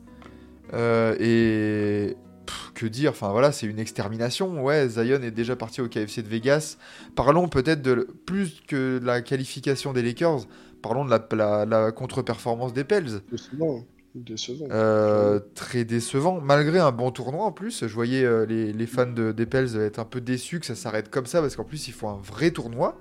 Euh, 0.74 1.16
et 1.20 2.16
pff, 2.46 2.72
que 2.74 2.86
dire 2.86 3.12
Enfin 3.12 3.32
voilà, 3.32 3.52
c'est 3.52 3.68
une 3.68 3.80
extermination. 3.80 4.64
Ouais, 4.64 4.88
Zion 4.90 5.22
est 5.22 5.32
déjà 5.32 5.56
parti 5.56 5.82
au 5.82 5.88
KFC 5.88 6.24
de 6.24 6.28
Vegas. 6.30 6.78
Parlons 7.16 7.48
peut-être 7.48 7.82
de 7.82 8.08
plus 8.26 8.62
que 8.68 9.00
de 9.00 9.06
la 9.06 9.22
qualification 9.22 9.94
des 9.94 10.02
Lakers. 10.02 10.42
Parlons 10.82 11.06
de 11.06 11.10
la, 11.10 11.26
la- 11.36 11.66
la 11.66 11.92
contre-performance 11.92 12.74
des 12.74 12.84
Pels. 12.84 13.22
Décevant. 13.32 13.84
Décevant. 14.16 14.68
Euh, 14.72 15.40
très 15.56 15.86
décevant, 15.86 16.40
malgré 16.42 16.78
un 16.80 16.92
bon 16.92 17.10
tournoi 17.12 17.46
en 17.46 17.52
plus. 17.52 17.88
Je 17.88 17.94
voyais 17.94 18.26
les, 18.46 18.72
les 18.74 18.86
fans 18.88 19.06
de, 19.08 19.32
des 19.32 19.46
Pels 19.46 19.76
être 19.78 20.00
un 20.00 20.06
peu 20.06 20.22
déçus 20.22 20.60
que 20.60 20.66
ça 20.66 20.76
s'arrête 20.76 21.10
comme 21.10 21.26
ça, 21.26 21.42
parce 21.42 21.56
qu'en 21.56 21.64
plus, 21.64 21.88
il 21.88 21.94
faut 21.94 22.08
un 22.08 22.20
vrai 22.24 22.52
tournoi. 22.52 23.00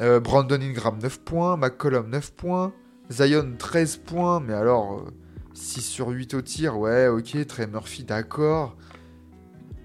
Euh, 0.00 0.20
Brandon 0.20 0.60
Ingram 0.60 0.98
9 1.02 1.20
points, 1.20 1.56
McCollum 1.56 2.10
9 2.10 2.32
points, 2.34 2.72
Zion 3.10 3.54
13 3.58 3.96
points, 3.98 4.40
mais 4.40 4.52
alors 4.52 4.98
euh, 5.00 5.10
6 5.54 5.80
sur 5.82 6.08
8 6.08 6.34
au 6.34 6.42
tir, 6.42 6.78
ouais, 6.78 7.08
ok, 7.08 7.46
Trey 7.46 7.66
Murphy, 7.66 8.04
d'accord. 8.04 8.76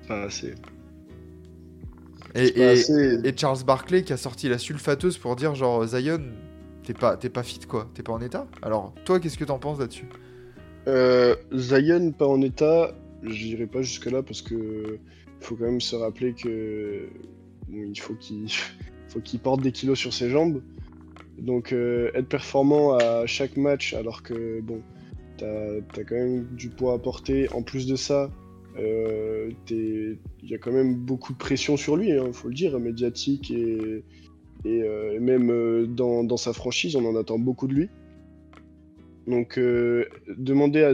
Pas 0.08 0.24
assez. 0.24 0.56
Et, 2.36 2.52
Pas 2.52 2.60
et- 2.60 2.68
assez. 2.70 3.20
et 3.24 3.38
Charles 3.38 3.64
Barkley 3.66 4.04
qui 4.04 4.14
a 4.14 4.18
sorti 4.18 4.50
la 4.50 4.58
sulfateuse 4.58 5.18
pour 5.18 5.36
dire 5.38 5.56
genre 5.56 5.86
Zion, 5.86 6.22
t'es 6.84 6.94
pas, 6.94 7.16
t'es 7.16 7.30
pas 7.30 7.44
fit 7.44 7.60
quoi, 7.60 7.90
t'es 7.94 8.04
pas 8.04 8.14
en 8.14 8.22
état. 8.22 8.48
Alors, 8.62 8.94
toi, 9.06 9.20
qu'est-ce 9.20 9.38
que 9.38 9.46
t'en 9.46 9.60
penses 9.60 9.80
là-dessus? 9.80 10.08
Euh, 10.88 11.36
Zion 11.54 12.12
pas 12.12 12.28
en 12.28 12.42
état, 12.42 12.92
j'irai 13.24 13.68
pas 13.68 13.82
jusque 13.82 14.08
là 14.08 14.24
parce 14.24 14.42
que 14.42 14.98
faut 15.40 15.56
quand 15.56 15.66
même 15.66 15.82
se 15.82 15.96
rappeler 15.96 16.34
que 16.34 17.08
bon, 17.70 17.84
il 17.94 18.00
faut 18.00 18.16
qu'il 18.16 18.48
faut 19.12 19.20
qu'il 19.20 19.40
porte 19.40 19.62
des 19.62 19.72
kilos 19.72 20.00
sur 20.00 20.14
ses 20.14 20.30
jambes. 20.30 20.62
Donc 21.38 21.74
euh, 21.74 22.12
être 22.14 22.28
performant 22.28 22.94
à 22.94 23.26
chaque 23.26 23.58
match 23.58 23.94
alors 23.94 24.22
que 24.22 24.62
bon 24.62 24.82
t'as 25.38 25.78
as 25.98 26.04
quand 26.04 26.16
même 26.16 26.46
du 26.56 26.70
poids 26.70 26.94
à 26.94 27.00
porter. 27.00 27.50
En 27.52 27.64
plus 27.64 27.88
de 27.88 27.96
ça, 27.96 28.32
euh, 28.78 29.52
il 29.70 30.20
y 30.44 30.54
a 30.54 30.58
quand 30.58 30.72
même 30.72 30.96
beaucoup 30.96 31.34
de 31.34 31.38
pression 31.38 31.78
sur 31.78 31.98
lui, 31.98 32.10
il 32.10 32.34
faut 32.34 32.48
le 32.48 32.54
dire, 32.54 32.80
médiatique 32.80 33.50
et, 33.50 34.04
et, 34.66 34.84
euh, 34.84 35.20
même 35.20 35.88
dans, 35.88 36.24
dans 36.24 36.38
sa 36.38 36.54
franchise, 36.54 36.96
on 36.96 37.06
en 37.06 37.16
attend 37.16 37.40
beaucoup 37.40 37.68
de 37.68 37.74
lui. 37.74 37.90
Donc, 39.28 39.58
demander 39.58 40.84
à, 40.84 40.90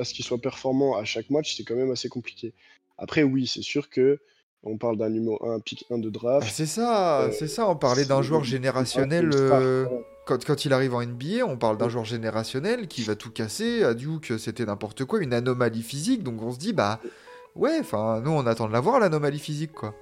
à 0.00 0.04
ce 0.04 0.14
qu'il 0.14 0.24
soit 0.24 0.40
performant 0.40 0.96
à 0.96 1.04
chaque 1.04 1.30
match, 1.30 1.56
c'est 1.56 1.64
quand 1.64 1.76
même 1.76 1.90
assez 1.90 2.08
compliqué. 2.08 2.52
Après, 2.98 3.22
oui, 3.22 3.46
c'est 3.46 3.62
sûr 3.62 3.90
que 3.90 4.18
on 4.64 4.76
parle 4.78 4.96
d'un 4.96 5.10
numéro 5.10 5.38
1, 5.46 5.60
pick 5.60 5.84
1 5.90 5.98
de 5.98 6.08
Ah, 6.08 6.10
draft. 6.10 6.48
C'est 6.52 6.66
ça, 6.66 7.22
Euh, 7.22 7.30
c'est 7.32 7.48
ça, 7.48 7.68
on 7.68 7.76
parlait 7.76 8.04
d'un 8.04 8.22
joueur 8.22 8.44
générationnel. 8.44 9.30
euh, 9.32 9.86
quand, 10.26 10.42
quand 10.44 10.64
il 10.64 10.72
arrive 10.72 10.94
en 10.94 11.02
NBA, 11.02 11.44
on 11.46 11.56
parle 11.58 11.76
d'un 11.76 11.88
joueur 11.90 12.04
générationnel 12.06 12.88
qui 12.88 13.02
va 13.02 13.14
tout 13.14 13.30
casser. 13.30 13.82
À 13.84 13.92
Duke, 13.94 14.32
c'était 14.38 14.64
n'importe 14.64 15.04
quoi, 15.04 15.20
une 15.22 15.34
anomalie 15.34 15.82
physique. 15.82 16.22
Donc 16.22 16.42
on 16.42 16.50
se 16.52 16.58
dit, 16.58 16.72
bah 16.72 16.98
ouais, 17.56 17.76
enfin, 17.80 18.20
nous 18.24 18.30
on 18.30 18.46
attend 18.46 18.66
de 18.68 18.72
la 18.72 18.80
voir, 18.80 19.00
l'anomalie 19.00 19.38
physique, 19.38 19.72
quoi. 19.72 19.94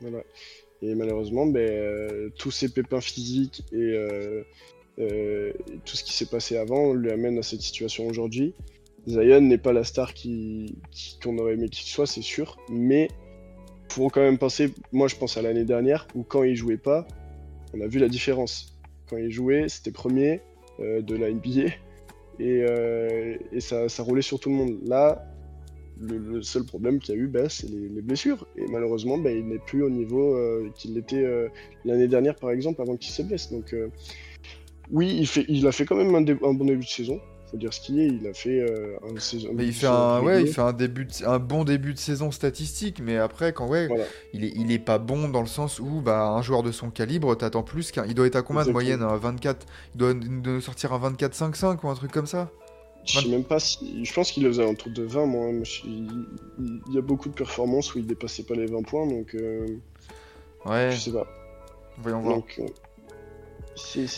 Voilà. 0.00 0.22
Et 0.80 0.94
malheureusement, 0.94 1.44
ben, 1.46 1.68
euh, 1.68 2.28
tous 2.38 2.52
ces 2.52 2.68
pépins 2.68 3.00
physiques 3.00 3.64
et 3.72 4.44
tout 4.96 5.96
ce 5.96 6.04
qui 6.04 6.12
s'est 6.12 6.26
passé 6.26 6.56
avant 6.56 6.92
lui 6.92 7.10
amène 7.10 7.38
à 7.38 7.42
cette 7.42 7.60
situation 7.62 8.06
aujourd'hui. 8.06 8.54
Zion 9.06 9.40
n'est 9.40 9.58
pas 9.58 9.72
la 9.72 9.84
star 9.84 10.12
qui 10.14 10.76
qui- 10.90 11.18
qu'on 11.22 11.38
aurait 11.38 11.54
aimé 11.54 11.68
qu'il 11.68 11.86
soit, 11.88 12.06
c'est 12.06 12.22
sûr, 12.22 12.58
mais 12.68 13.08
faut 13.88 14.08
quand 14.08 14.20
même 14.20 14.38
penser. 14.38 14.72
Moi, 14.92 15.08
je 15.08 15.16
pense 15.16 15.36
à 15.36 15.42
l'année 15.42 15.64
dernière 15.64 16.06
où 16.14 16.22
quand 16.22 16.42
il 16.42 16.56
jouait 16.56 16.76
pas, 16.76 17.06
on 17.74 17.80
a 17.80 17.86
vu 17.86 17.98
la 17.98 18.08
différence. 18.08 18.78
Quand 19.08 19.16
il 19.16 19.30
jouait, 19.30 19.68
c'était 19.68 19.90
premier 19.90 20.40
euh, 20.80 21.00
de 21.02 21.16
la 21.16 21.30
NBA 21.30 21.72
et, 22.40 22.62
euh, 22.62 23.36
et 23.52 23.60
ça, 23.60 23.88
ça 23.88 24.02
roulait 24.02 24.22
sur 24.22 24.38
tout 24.38 24.50
le 24.50 24.56
monde. 24.56 24.78
Là, 24.84 25.24
le, 26.00 26.42
seul 26.42 26.64
problème 26.64 27.00
qu'il 27.00 27.14
y 27.14 27.18
a 27.18 27.20
eu, 27.20 27.26
bah, 27.26 27.48
c'est 27.48 27.68
les, 27.68 27.88
les 27.88 28.02
blessures. 28.02 28.46
Et 28.56 28.66
malheureusement, 28.68 29.18
bah, 29.18 29.32
il 29.32 29.46
n'est 29.46 29.58
plus 29.58 29.82
au 29.82 29.90
niveau 29.90 30.36
euh, 30.36 30.70
qu'il 30.74 30.96
était 30.96 31.24
l'année 31.84 32.08
dernière, 32.08 32.36
par 32.36 32.50
exemple, 32.50 32.80
avant 32.82 32.96
qu'il 32.96 33.12
se 33.12 33.22
blesse. 33.22 33.50
Donc, 33.50 33.74
oui, 34.90 35.16
il, 35.18 35.26
fait, 35.26 35.44
il 35.48 35.66
a 35.66 35.72
fait 35.72 35.84
quand 35.84 35.96
même 35.96 36.14
un 36.14 36.54
bon 36.54 36.64
début 36.64 36.84
de 36.84 36.90
saison. 36.90 37.20
Faut 37.50 37.56
dire 37.56 37.72
ce 37.72 37.80
qu'il 37.80 37.98
est. 37.98 38.06
Il 38.08 38.26
a 38.26 38.34
fait 38.34 38.60
euh, 38.60 38.96
un 39.14 39.18
saison. 39.18 39.48
Mais 39.54 39.64
il 39.66 39.72
fait 39.72 39.86
un, 39.86 40.20
ouais, 40.22 40.42
il 40.42 40.48
fait 40.52 40.60
un 40.60 40.72
début, 40.74 41.06
de- 41.06 41.24
un 41.26 41.38
bon 41.38 41.64
début 41.64 41.94
de 41.94 41.98
saison 41.98 42.30
statistique, 42.30 43.00
mais 43.02 43.16
après, 43.16 43.52
quand 43.54 43.66
ouais, 43.66 43.86
Voilà. 43.86 44.04
il 44.34 44.44
est, 44.44 44.52
il 44.54 44.70
est 44.70 44.78
pas 44.78 44.98
bon 44.98 45.28
dans 45.28 45.40
le 45.40 45.46
sens 45.46 45.80
où, 45.80 46.00
bah, 46.02 46.28
un 46.28 46.42
joueur 46.42 46.62
de 46.62 46.72
son 46.72 46.90
calibre, 46.90 47.34
t'attends 47.36 47.62
plus 47.62 47.90
qu'un. 47.90 48.04
Il 48.06 48.14
doit 48.14 48.26
être 48.26 48.36
à 48.36 48.42
combien 48.42 48.64
de 48.66 48.70
moyenne, 48.70 49.02
un 49.02 49.16
24 49.16 49.66
Il 49.94 49.98
doit 49.98 50.12
nous 50.14 50.60
sortir 50.60 50.92
un 50.92 50.98
24-5-5 51.10 51.78
ou 51.84 51.88
un 51.88 51.94
truc 51.94 52.12
comme 52.12 52.26
ça? 52.26 52.50
Je 53.06 53.20
sais 53.20 53.28
même 53.28 53.44
pas 53.44 53.58
si. 53.58 54.04
Je 54.04 54.12
pense 54.12 54.30
qu'il 54.32 54.42
le 54.42 54.50
faisait 54.50 54.66
autour 54.66 54.92
de 54.92 55.02
20, 55.02 55.24
moi. 55.24 55.46
Il, 55.86 56.10
y 56.92 56.98
a 56.98 57.00
beaucoup 57.00 57.30
de 57.30 57.34
performances 57.34 57.94
où 57.94 57.98
il 57.98 58.06
dépassait 58.06 58.42
pas 58.42 58.54
les 58.54 58.66
20 58.66 58.82
points, 58.82 59.06
donc 59.06 59.34
euh, 59.34 59.66
Ouais, 60.66 60.90
je 60.92 60.98
sais 60.98 61.12
pas. 61.12 61.26
voyons 61.96 62.20
voir. 62.20 62.36
Donc, 62.36 62.56
euh, 62.58 62.66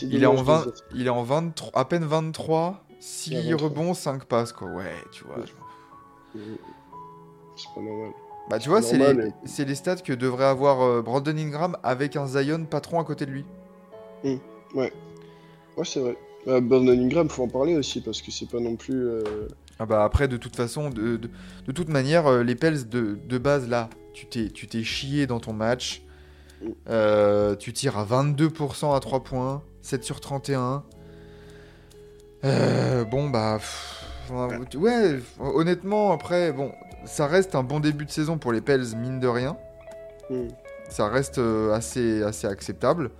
Il 0.02 0.22
est, 0.22 0.26
en 0.26 0.34
dommage 0.34 0.64
20, 0.64 0.66
de- 0.66 0.74
il 0.94 1.06
est 1.06 1.10
en 1.10 1.22
23, 1.22 1.70
à 1.78 1.84
peine 1.84 2.04
23, 2.04 2.82
6 3.00 3.30
Il 3.30 3.36
a 3.36 3.40
23. 3.40 3.68
rebonds, 3.68 3.94
5 3.94 4.24
passes, 4.24 4.52
quoi. 4.52 4.68
Ouais, 4.68 4.92
tu 5.10 5.24
vois. 5.24 5.38
Ouais. 5.38 5.42
je- 6.34 6.40
C'est 7.56 7.68
pas 7.74 7.80
normal. 7.80 8.10
Bah, 8.48 8.58
tu 8.58 8.68
vois, 8.68 8.82
c'est 8.82 8.96
les, 8.98 9.30
c'est 9.44 9.64
les 9.64 9.74
stats 9.74 9.96
que 9.96 10.12
devrait 10.12 10.44
avoir 10.46 10.80
euh, 10.82 11.02
Brandon 11.02 11.36
Ingram 11.36 11.76
avec 11.82 12.16
un 12.16 12.26
Zion 12.26 12.64
patron 12.64 12.98
à 13.00 13.04
côté 13.04 13.26
de 13.26 13.30
lui. 13.30 13.44
Ouais, 14.74 14.92
c'est 15.84 16.00
vrai. 16.00 16.16
Euh, 16.48 16.60
Brandon 16.60 16.92
Ingram, 16.92 17.28
faut 17.28 17.42
en 17.44 17.48
parler 17.48 17.76
aussi 17.76 18.00
parce 18.00 18.22
que 18.22 18.30
c'est 18.30 18.48
pas 18.48 18.60
non 18.60 18.76
plus. 18.76 19.06
euh, 19.08 19.22
Ah 19.78 19.86
bah 19.86 20.04
après, 20.04 20.26
de 20.26 20.36
toute 20.36 20.56
façon, 20.56 20.88
de, 20.90 21.16
de, 21.16 21.30
de 21.66 21.72
toute 21.72 21.88
manière, 21.88 22.26
euh, 22.26 22.42
les 22.42 22.54
Pels 22.54 22.88
de, 22.88 23.18
de 23.24 23.38
base, 23.38 23.68
là, 23.68 23.88
tu 24.12 24.26
t'es, 24.26 24.82
chié 24.82 25.26
dans 25.26 25.38
ton 25.40 25.52
match. 25.52 26.02
Mm. 26.62 27.56
Tu 27.58 27.72
tires 27.72 27.98
à 27.98 28.04
22% 28.04 28.94
à 28.96 29.00
3 29.00 29.22
points, 29.22 29.62
7 29.82 30.02
sur 30.04 30.20
31. 30.20 30.82
Euh, 32.44 33.04
bon, 33.04 33.28
bah... 33.30 33.56
pff, 33.58 34.04
ouais, 34.76 35.18
honnêtement, 35.38 36.12
après, 36.12 36.52
bon, 36.52 36.72
ça 37.04 37.26
reste 37.26 37.54
un 37.54 37.62
bon 37.62 37.80
début 37.80 38.04
de 38.06 38.10
saison 38.10 38.38
pour 38.38 38.52
les 38.52 38.60
Pels, 38.60 38.96
mine 38.96 39.20
de 39.20 39.28
rien. 39.28 39.56
hmm. 40.30 40.48
Ça 40.88 41.08
reste 41.08 41.38
euh, 41.38 41.72
assez, 41.72 42.22
assez 42.22 42.46
acceptable. 42.46 43.10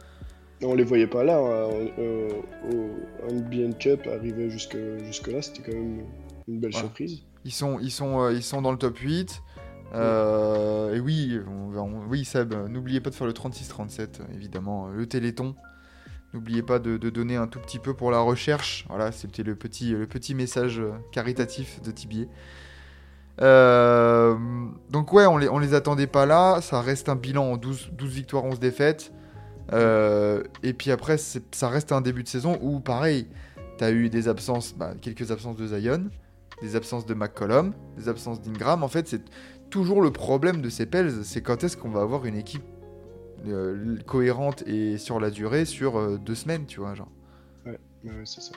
On 0.63 0.75
les 0.75 0.85
voyait 0.85 1.07
pas 1.07 1.23
là. 1.25 1.39
hein, 1.39 1.71
euh, 1.99 2.29
au 2.71 3.33
NBN 3.33 3.75
Cup, 3.75 4.07
arriver 4.13 4.51
jusque, 4.51 4.77
jusque 5.05 5.29
là, 5.29 5.41
c'était 5.41 5.71
quand 5.71 5.77
même 5.79 6.05
une 6.49 6.59
belle 6.61 6.75
surprise. 6.75 7.21
Ils 7.45 7.53
sont, 7.53 7.79
ils 7.81 7.91
sont, 7.93 8.21
euh, 8.23 8.33
ils 8.33 8.43
sont 8.43 8.61
dans 8.61 8.73
le 8.73 8.79
top 8.79 8.99
8. 8.99 9.41
Euh, 9.95 10.95
et 10.95 11.01
oui, 11.01 11.41
on, 11.49 11.71
va- 11.71 11.83
on- 11.83 12.07
oui, 12.09 12.25
Seb, 12.25 12.55
n'oubliez 12.69 13.01
pas 13.01 13.11
de 13.11 13.15
faire 13.15 13.27
le 13.27 13.33
36-37, 13.33 14.01
euh, 14.01 14.07
évidemment, 14.35 14.89
le 14.89 15.07
Téléthon. 15.07 15.55
N'oubliez 16.33 16.63
pas 16.63 16.79
de, 16.79 16.97
donner 16.97 17.37
un 17.37 17.49
tout 17.49 17.59
petit 17.59 17.79
peu 17.79 17.95
pour 17.95 18.11
la 18.11 18.21
recherche. 18.21 18.85
Voilà, 18.89 19.11
c'était 19.11 19.43
le 19.43 19.57
petit, 19.57 20.35
message 20.35 20.79
euh, 20.79 20.93
caritatif 21.11 21.83
de 21.83 21.91
Tibier. 21.91 22.29
Euh, 23.41 24.37
donc 24.91 25.13
ouais, 25.13 25.27
on 25.27 25.39
les, 25.39 25.49
on 25.49 25.59
les 25.59 25.75
attendait 25.75 26.07
pas 26.07 26.27
là. 26.27 26.61
Ça 26.61 26.81
reste 26.81 27.09
un 27.09 27.17
bilan 27.17 27.53
en 27.53 27.57
12, 27.57 27.91
12 27.93 28.11
victoires, 28.13 28.45
11 28.45 28.61
défaites. 28.61 29.13
Euh, 29.73 30.43
et 30.63 30.73
puis 30.73 30.91
après, 30.91 31.17
ça 31.19 31.69
reste 31.69 31.93
un 31.93 32.01
début 32.01 32.23
de 32.23 32.29
saison 32.29 32.59
où, 32.61 32.81
pareil, 32.81 33.27
tu 33.79 33.85
as 33.85 33.91
eu 33.91 34.09
des 34.09 34.29
absences, 34.29 34.75
bah, 34.77 34.93
quelques 35.01 35.33
absences 35.33 35.57
de 35.57 35.67
Zion, 35.67 36.11
des 36.63 36.77
absences 36.77 37.07
de 37.07 37.15
McCollum, 37.15 37.73
des 37.97 38.09
absences 38.09 38.41
d'Ingram. 38.41 38.85
En 38.85 38.89
fait, 38.89 39.09
c'est 39.09 39.23
toujours 39.71 40.03
le 40.03 40.11
problème 40.13 40.61
de 40.61 40.69
ces 40.69 40.87
Pels, 40.87 41.25
c'est 41.25 41.41
quand 41.41 41.65
est-ce 41.65 41.77
qu'on 41.77 41.91
va 41.91 42.03
avoir 42.03 42.25
une 42.27 42.37
équipe 42.37 42.65
euh, 43.47 43.97
cohérente 44.07 44.63
et 44.67 44.99
sur 44.99 45.21
la 45.21 45.31
durée 45.31 45.65
sur 45.65 45.97
euh, 45.97 46.19
deux 46.19 46.35
semaines, 46.35 46.67
tu 46.67 46.81
vois, 46.81 46.95
genre. 46.95 47.11
Ouais, 47.67 47.79
ouais, 48.05 48.13
c'est 48.25 48.41
ça. 48.41 48.53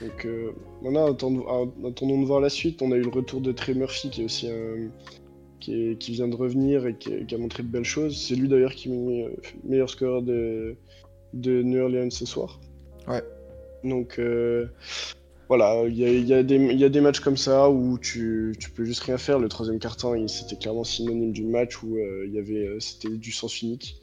Donc 0.00 0.24
euh, 0.26 0.52
voilà, 0.80 1.04
attendons, 1.06 1.44
ah, 1.48 1.88
attendons 1.88 2.20
de 2.20 2.26
voir 2.26 2.40
la 2.40 2.48
suite. 2.48 2.82
On 2.82 2.90
a 2.92 2.96
eu 2.96 3.02
le 3.02 3.08
retour 3.10 3.40
de 3.40 3.52
Trey 3.52 3.74
Murphy 3.74 4.10
qui 4.10 4.22
est 4.22 4.24
aussi 4.24 4.48
un, 4.50 4.88
qui, 5.60 5.74
est- 5.90 5.96
qui 5.98 6.12
vient 6.12 6.26
de 6.28 6.34
revenir 6.34 6.86
et 6.86 6.96
qui, 6.96 7.24
qui 7.26 7.34
a 7.34 7.38
montré 7.38 7.62
de 7.62 7.68
belles 7.68 7.84
choses. 7.84 8.20
C'est 8.20 8.34
lui 8.34 8.48
d'ailleurs 8.48 8.72
qui 8.74 8.88
met 8.88 9.24
euh, 9.24 9.30
meilleur 9.64 9.88
scoreur 9.90 10.22
de, 10.22 10.74
de 11.34 11.62
New 11.62 11.80
Orleans 11.80 12.10
ce 12.10 12.26
soir. 12.26 12.60
Ouais. 13.06 13.22
Donc 13.84 14.18
voilà, 15.54 15.84
il 15.86 15.94
y 15.98 16.04
a, 16.06 16.08
y 16.08 16.32
des- 16.42 16.56
il 16.56 16.78
y 16.78 16.84
a 16.84 16.88
des 16.88 17.02
matchs 17.02 17.20
comme 17.20 17.36
ça 17.36 17.68
où 17.68 17.98
tu, 17.98 18.54
tu 18.58 18.70
peux 18.70 18.84
juste 18.86 19.02
rien 19.02 19.18
faire. 19.18 19.38
Le 19.38 19.48
troisième 19.48 19.78
il- 20.14 20.30
c'était 20.30 20.56
clairement 20.56 20.82
synonyme 20.82 21.30
du 21.32 21.44
match 21.44 21.82
où 21.82 21.98
euh, 21.98 22.24
il 22.26 22.32
y 22.32 22.38
avait, 22.38 22.66
euh, 22.66 22.80
c'était 22.80 23.10
du 23.10 23.32
sens 23.32 23.60
unique. 23.60 24.00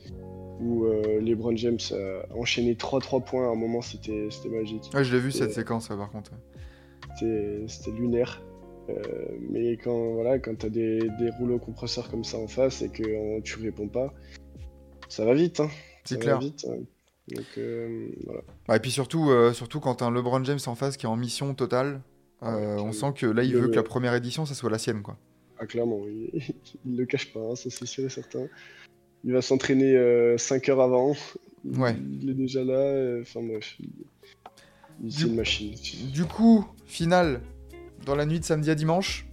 Où 0.61 0.85
euh, 0.85 1.19
LeBron 1.21 1.55
James 1.55 1.79
a 1.91 2.37
enchaîné 2.37 2.75
3-3 2.75 3.23
points 3.25 3.47
à 3.47 3.51
un 3.51 3.55
moment, 3.55 3.81
c'était 3.81 4.29
magique. 4.51 4.91
Ouais, 4.93 5.03
je 5.03 5.11
l'ai 5.11 5.19
vu 5.19 5.31
cette 5.31 5.49
Et- 5.49 5.53
séquence, 5.53 5.87
par 5.87 6.11
contre. 6.11 6.33
C'était 7.17 7.91
lunaire. 7.97 8.43
Euh, 8.89 9.01
mais 9.49 9.71
quand 9.77 10.13
voilà, 10.13 10.37
quand 10.37 10.55
t'as 10.55 10.69
des, 10.69 10.99
des 11.19 11.31
rouleaux 11.39 11.57
compresseurs 11.57 12.11
comme 12.11 12.23
ça 12.23 12.37
en 12.37 12.47
face 12.47 12.83
et 12.83 12.89
que 12.89 13.01
euh, 13.03 13.39
tu 13.43 13.59
réponds 13.59 13.87
pas, 13.87 14.13
ça 15.07 15.25
va 15.25 15.33
vite. 15.33 15.59
Hein. 15.61 15.69
C'est 16.03 16.19
clair. 16.19 16.35
Va 16.35 16.45
vite, 16.45 16.67
hein. 16.69 16.77
Donc 17.35 17.45
euh, 17.57 18.07
voilà. 18.25 18.41
Ouais, 18.67 18.77
et 18.77 18.79
puis 18.79 18.91
surtout, 18.91 19.29
euh, 19.29 19.53
surtout 19.53 19.79
quand 19.79 20.01
un 20.01 20.11
LeBron 20.11 20.43
James 20.43 20.59
en 20.65 20.75
face 20.75 20.97
qui 20.97 21.05
est 21.05 21.09
en 21.09 21.15
mission 21.15 21.53
totale, 21.53 22.01
euh, 22.43 22.75
Ouais, 22.75 22.81
on 22.81 22.91
sent 22.91 23.13
que 23.15 23.25
là, 23.25 23.43
il 23.43 23.55
veut 23.55 23.67
que 23.67 23.75
la 23.75 23.83
première 23.83 24.13
édition, 24.15 24.45
ça 24.45 24.53
soit 24.55 24.69
la 24.69 24.77
sienne, 24.77 25.01
quoi. 25.01 25.17
Ah, 25.59 25.65
clairement, 25.65 25.99
il, 26.07 26.29
il 26.85 26.95
le 26.97 27.05
cache 27.05 27.33
pas, 27.33 27.39
hein, 27.41 27.55
ça 27.55 27.69
c'est 27.69 27.85
sûr 27.85 28.05
et 28.05 28.09
certain. 28.09 28.47
Il 29.25 29.33
va 29.33 29.41
s'entraîner 29.41 30.35
5 30.37 30.69
heures 30.69 30.81
avant. 30.81 31.13
Il, 31.65 31.77
Ouais. 31.79 31.95
il 32.21 32.29
est 32.29 32.33
déjà 32.33 32.63
là. 32.63 32.73
euh, 32.73 33.21
Enfin 33.21 33.41
bref, 33.43 33.75
c'est 33.77 35.17
Du- 35.17 35.25
une 35.27 35.35
machine. 35.35 35.73
Du 36.13 36.23
coup, 36.25 36.65
finale 36.85 37.41
dans 38.05 38.15
la 38.15 38.25
nuit 38.25 38.39
de 38.39 38.45
samedi 38.45 38.69
à 38.71 38.75
dimanche. 38.75 39.27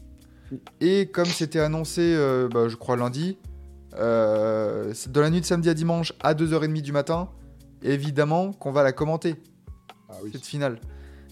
Et 0.80 1.06
comme 1.06 1.26
c'était 1.26 1.60
annoncé, 1.60 2.16
bah, 2.52 2.66
je 2.68 2.74
crois 2.76 2.96
lundi, 2.96 3.36
dans 3.92 5.20
la 5.20 5.30
nuit 5.30 5.40
de 5.40 5.46
samedi 5.46 5.68
à 5.68 5.74
dimanche 5.74 6.12
à 6.20 6.34
2h30 6.34 6.82
du 6.82 6.92
matin, 6.92 7.28
évidemment 7.82 8.52
qu'on 8.52 8.72
va 8.72 8.82
la 8.82 8.92
commenter, 8.92 9.34
Ah 10.08 10.14
oui. 10.22 10.30
cette 10.32 10.46
finale. 10.46 10.80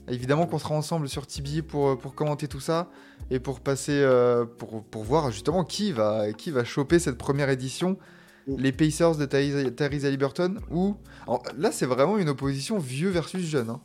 Évidemment 0.08 0.46
qu'on 0.46 0.58
sera 0.58 0.74
ensemble 0.74 1.08
sur 1.08 1.26
Tibi 1.26 1.62
pour, 1.62 1.88
euh, 1.88 1.96
pour 1.96 2.14
commenter 2.14 2.46
tout 2.46 2.60
ça 2.60 2.90
et 3.30 3.38
pour 3.40 3.60
passer, 3.60 3.92
euh, 3.94 4.44
pour, 4.44 4.84
pour 4.84 5.02
voir 5.02 5.30
justement 5.30 5.64
qui 5.64 5.92
va, 5.92 6.32
qui 6.34 6.50
va 6.50 6.62
choper 6.64 6.98
cette 6.98 7.16
première 7.16 7.48
édition. 7.48 7.96
Mm. 8.46 8.56
Les 8.58 8.72
Pacers 8.72 9.16
de 9.16 9.24
Tyrese 9.70 10.04
Haliburton 10.04 10.56
ou... 10.70 10.96
Là, 11.56 11.72
c'est 11.72 11.86
vraiment 11.86 12.18
une 12.18 12.28
opposition 12.28 12.78
vieux 12.78 13.08
versus 13.08 13.40
jeune. 13.46 13.70
hein. 13.70 13.80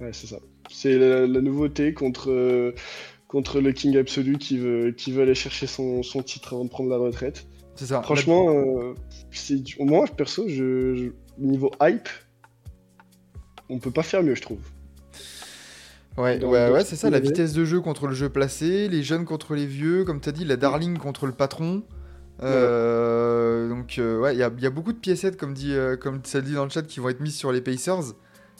Ouais, 0.00 0.12
c'est 0.12 0.28
ça. 0.28 0.38
C'est 0.70 0.96
la, 0.96 1.26
la 1.26 1.40
nouveauté 1.40 1.92
contre, 1.94 2.30
euh, 2.30 2.72
contre 3.26 3.60
le 3.60 3.72
King 3.72 3.96
absolu 3.96 4.38
qui 4.38 4.56
veut, 4.56 4.92
qui 4.92 5.10
veut 5.10 5.22
aller 5.22 5.34
chercher 5.34 5.66
son, 5.66 6.04
son 6.04 6.22
titre 6.22 6.54
avant 6.54 6.64
de 6.64 6.70
prendre 6.70 6.88
la 6.90 6.96
retraite. 6.98 7.48
C'est 7.74 7.86
ça. 7.86 8.00
Franchement, 8.02 8.50
euh, 8.50 8.94
c'est 9.32 9.60
du- 9.60 9.76
moi, 9.80 10.04
perso, 10.16 10.44
je, 10.48 10.94
je- 10.94 11.10
niveau 11.38 11.70
hype, 11.80 12.08
on 13.68 13.78
peut 13.78 13.90
pas 13.90 14.02
faire 14.02 14.22
mieux, 14.22 14.34
je 14.34 14.42
trouve. 14.42 14.58
Ouais, 16.18 16.38
Dans- 16.38 16.48
ouais, 16.50 16.66
dans 16.68 16.74
ouais, 16.74 16.82
ce 16.84 16.90
c'est 16.90 16.96
ça, 16.96 17.10
la 17.10 17.20
vitesse 17.20 17.52
de 17.52 17.64
jeu 17.64 17.80
contre 17.80 18.06
le 18.08 18.14
jeu 18.14 18.28
placé, 18.28 18.88
les 18.88 19.02
jeunes 19.02 19.24
contre 19.24 19.54
les 19.54 19.66
vieux, 19.66 20.04
comme 20.04 20.20
t'as 20.20 20.32
dit, 20.32 20.44
la 20.44 20.56
darling 20.56 20.98
contre 20.98 21.26
le 21.26 21.32
patron. 21.32 21.82
Euh, 22.42 23.68
Donc, 23.68 23.98
euh, 23.98 24.18
ouais, 24.18 24.34
il 24.34 24.38
y 24.38 24.42
a, 24.42 24.50
il 24.56 24.62
y 24.62 24.66
a 24.66 24.70
beaucoup 24.70 24.92
de 24.92 24.98
piécettes, 24.98 25.36
comme, 25.36 25.54
dit, 25.54 25.72
euh, 25.72 25.96
comme 25.96 26.20
ça 26.24 26.40
dit 26.40 26.52
dans 26.54 26.64
le 26.64 26.70
chat, 26.70 26.82
qui 26.82 26.98
vont 27.00 27.08
être 27.10 27.20
mises 27.20 27.36
sur 27.36 27.52
les 27.52 27.60
Pacers. 27.60 28.14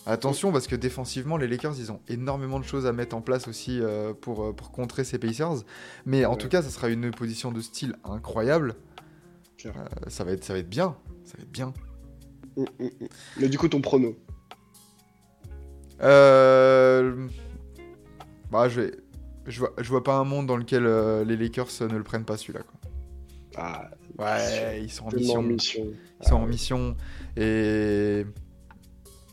Attention, 0.07 0.51
parce 0.53 0.67
que 0.67 0.77
défensivement, 0.77 1.37
les 1.37 1.47
Lakers, 1.49 1.75
ils 1.79 1.93
ont 1.93 2.01
énormément 2.09 2.59
de 2.59 2.65
choses 2.65 2.87
à 2.87 2.93
mettre 2.93 3.15
en 3.17 3.21
place 3.21 3.49
aussi 3.49 3.81
euh, 3.81 4.15
pour, 4.19 4.55
pour 4.55 4.71
contrer 4.71 5.05
ces 5.05 5.19
Pacers. 5.19 5.65
Mais 6.07 6.25
en 6.25 6.33
Ouais. 6.33 6.39
tout 6.39 6.49
cas, 6.49 6.63
ça 6.63 6.71
sera 6.71 6.89
une 6.89 7.11
position 7.11 7.53
de 7.53 7.61
style 7.61 7.97
incroyable. 8.05 8.77
Ça, 10.09 10.25
va 10.25 10.33
être, 10.33 10.45
ça 10.45 10.55
va 10.55 10.59
être 10.61 10.71
bien. 10.71 10.97
Ça 11.25 11.35
va 11.37 11.43
être 11.43 11.51
bien. 11.53 11.75
Mm, 12.57 12.63
mm, 12.79 12.85
mm. 12.85 13.09
Mais 13.39 13.49
du 13.49 13.59
coup, 13.59 13.69
ton 13.69 13.81
prono. 13.81 14.17
Euh... 16.03 17.27
Bah, 18.51 18.69
je 18.69 18.81
vais... 18.81 18.93
Je 19.47 19.59
vois, 19.61 19.73
je 19.79 19.89
vois 19.89 20.05
pas 20.05 20.15
un 20.17 20.25
monde 20.25 20.47
dans 20.47 20.57
lequel 20.57 20.87
euh, 20.87 21.25
les 21.25 21.37
Lakers 21.37 21.67
euh, 21.81 21.89
ne 21.89 21.97
le 21.97 22.03
prennent 22.05 22.25
pas 22.25 22.37
celui-là. 22.37 22.61
Quoi. 22.61 22.81
Ah, 23.57 23.91
Ouais, 24.19 24.83
ils 24.83 24.91
sont 24.91 25.07
en 25.07 25.13
mission. 25.13 25.43
mission. 25.43 25.87
Ils 26.21 26.29
sont 26.29 26.35
Ah 26.35 26.37
en 26.37 26.43
ouais. 26.43 26.49
mission. 26.51 26.97
Et. 27.37 28.25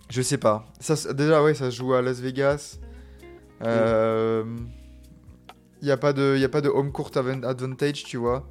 Je 0.10 0.21
sais 0.21 0.38
pas. 0.38 0.65
Ça, 0.80 1.13
déjà, 1.13 1.43
ouais, 1.43 1.53
ça 1.53 1.69
se 1.69 1.75
joue 1.75 1.93
à 1.93 2.01
Las 2.01 2.19
Vegas. 2.21 2.80
Euh... 3.63 4.45
Il 5.82 5.86
n'y 5.86 5.91
a, 5.91 5.97
pas 5.97 6.13
de- 6.13 6.38
y 6.38 6.43
a 6.43 6.49
pas 6.49 6.62
de 6.62 6.69
home 6.69 6.91
court 6.91 7.12
advantage, 7.15 8.03
tu 8.06 8.17
vois. 8.17 8.47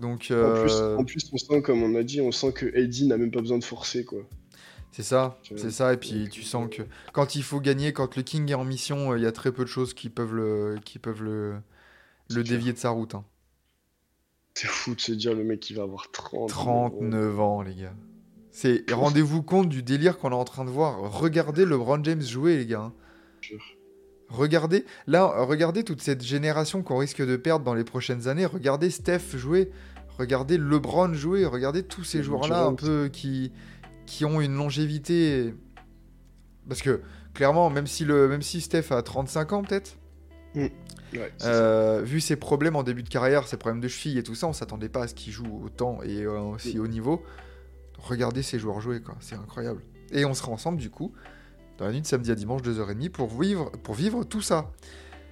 Donc, 0.00 0.28
En, 0.30 0.52
plus, 0.54 0.72
euh, 0.72 0.96
en 0.96 1.04
plus, 1.04 1.28
on 1.32 1.36
sent, 1.38 1.62
comme 1.62 1.82
on 1.82 1.94
a 1.96 2.02
dit, 2.02 2.20
on 2.20 2.30
sent 2.32 2.52
que 2.52 2.66
AD 2.66 3.08
n'a 3.08 3.16
même 3.16 3.30
pas 3.30 3.40
besoin 3.40 3.58
de 3.58 3.64
forcer, 3.64 4.04
quoi. 4.04 4.20
c'est 4.92 5.02
ça. 5.02 5.38
C'est 5.56 5.70
ça. 5.70 5.92
Et 5.92 5.96
puis, 5.96 6.28
tu 6.30 6.40
euh, 6.40 6.44
sens 6.44 6.68
que 6.70 6.82
quand 7.12 7.34
il 7.34 7.42
faut 7.42 7.60
gagner, 7.60 7.92
quand 7.92 8.16
le 8.16 8.22
King 8.22 8.48
est 8.50 8.54
en 8.54 8.64
mission, 8.64 9.14
il 9.16 9.22
y 9.22 9.26
a 9.26 9.32
très 9.32 9.50
peu 9.52 9.64
de 9.64 9.68
choses 9.68 9.94
qui 9.94 10.08
peuvent 10.08 10.34
le, 10.34 10.76
qui 10.84 10.98
peuvent 10.98 11.22
le, 11.22 11.56
le 12.30 12.42
dévier 12.44 12.72
de 12.72 12.78
sa 12.78 12.90
route. 12.90 13.14
hein. 13.14 13.24
C'est 14.54 14.66
fou 14.68 14.94
de 14.94 15.00
se 15.00 15.12
dire 15.12 15.34
le 15.34 15.44
mec 15.44 15.60
qui 15.60 15.74
va 15.74 15.82
avoir 15.84 16.10
30. 16.10 16.48
39 16.48 17.40
ans, 17.40 17.62
les 17.62 17.74
gars. 17.74 17.94
C'est 18.50 18.84
rendez-vous 18.90 19.42
compte 19.42 19.68
du 19.68 19.82
délire 19.84 20.18
qu'on 20.18 20.30
est 20.30 20.34
en 20.34 20.44
train 20.44 20.64
de 20.64 20.70
voir. 20.70 20.98
Regardez 21.20 21.64
LeBron 21.64 22.02
James 22.02 22.22
jouer, 22.22 22.56
les 22.56 22.66
gars. 22.66 22.80
hein. 22.80 22.92
Regardez, 24.28 24.84
là, 25.06 25.24
regardez 25.44 25.84
toute 25.84 26.02
cette 26.02 26.22
génération 26.22 26.82
qu'on 26.82 26.98
risque 26.98 27.24
de 27.24 27.36
perdre 27.36 27.64
dans 27.64 27.74
les 27.74 27.84
prochaines 27.84 28.28
années. 28.28 28.44
Regardez 28.46 28.90
Steph 28.90 29.36
jouer, 29.36 29.70
regardez 30.18 30.58
LeBron 30.58 31.14
jouer, 31.14 31.46
regardez 31.46 31.82
tous 31.82 32.04
ces 32.04 32.22
joueurs-là 32.22 32.64
un 32.64 32.74
peu 32.74 33.08
qui, 33.10 33.52
qui 34.06 34.24
ont 34.26 34.40
une 34.40 34.54
longévité. 34.54 35.54
Parce 36.68 36.82
que 36.82 37.00
clairement, 37.32 37.70
même 37.70 37.86
si, 37.86 38.04
le, 38.04 38.28
même 38.28 38.42
si 38.42 38.60
Steph 38.60 38.86
a 38.92 39.02
35 39.02 39.52
ans 39.52 39.62
peut-être, 39.62 39.96
Ouais, 40.54 41.32
ça. 41.38 41.48
euh, 41.48 42.02
vu 42.04 42.20
ses 42.20 42.36
problèmes 42.36 42.76
en 42.76 42.82
début 42.82 43.02
de 43.02 43.08
carrière, 43.08 43.46
ses 43.48 43.56
problèmes 43.56 43.80
de 43.80 43.88
cheville 43.88 44.18
et 44.18 44.22
tout 44.22 44.34
ça, 44.34 44.46
on 44.46 44.52
s'attendait 44.52 44.90
pas 44.90 45.04
à 45.04 45.08
ce 45.08 45.14
qu'il 45.14 45.32
joue 45.32 45.62
autant 45.64 46.00
et 46.02 46.22
euh, 46.24 46.38
aussi 46.40 46.76
Mm. 46.76 46.80
haut 46.82 46.86
niveau. 46.88 47.22
Regardez 47.98 48.42
ces 48.42 48.58
joueurs 48.58 48.80
jouer, 48.80 49.00
quoi, 49.00 49.16
c'est 49.20 49.36
incroyable. 49.36 49.80
Et 50.12 50.24
on 50.26 50.34
sera 50.34 50.52
ensemble 50.52 50.78
du 50.78 50.90
coup 50.90 51.12
dans 51.78 51.86
la 51.86 51.92
nuit 51.92 52.02
de 52.02 52.06
samedi 52.06 52.30
à 52.30 52.34
dimanche 52.34 52.62
2h30 52.62 53.10
pour 53.10 53.28
vivre, 53.40 53.70
pour 53.82 53.94
vivre 53.94 54.24
tout 54.24 54.42
ça. 54.42 54.70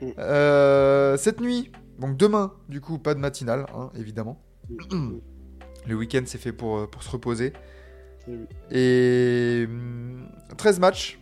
Mm. 0.01 0.07
Euh, 0.19 1.17
cette 1.17 1.41
nuit, 1.41 1.71
donc 1.99 2.17
demain, 2.17 2.53
du 2.69 2.81
coup, 2.81 2.99
pas 2.99 3.15
de 3.15 3.21
matinale, 3.21 3.67
hein, 3.75 3.91
évidemment. 3.97 4.41
Mm. 4.91 5.17
Le 5.87 5.95
week-end 5.95 6.23
c'est 6.27 6.39
fait 6.39 6.53
pour, 6.53 6.79
euh, 6.79 6.87
pour 6.87 7.03
se 7.03 7.11
reposer. 7.11 7.53
Eh. 8.29 9.63
Et 9.63 9.67
hum, 9.67 10.27
13 10.57 10.81
matchs. 10.81 11.21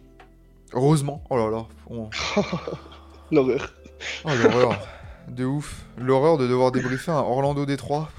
Heureusement. 0.72 1.22
Oh 1.30 1.36
là 1.36 1.50
là. 1.50 1.66
on- 1.88 2.08
L'horreur. 3.30 3.74
Oh 4.24 4.30
l'horreur. 4.42 4.78
De 5.28 5.44
ouf. 5.44 5.86
L'horreur 5.98 6.36
de 6.38 6.46
devoir 6.46 6.72
débriefer 6.72 7.10
un 7.12 7.16
Orlando 7.20 7.64
Détroit. 7.66 8.10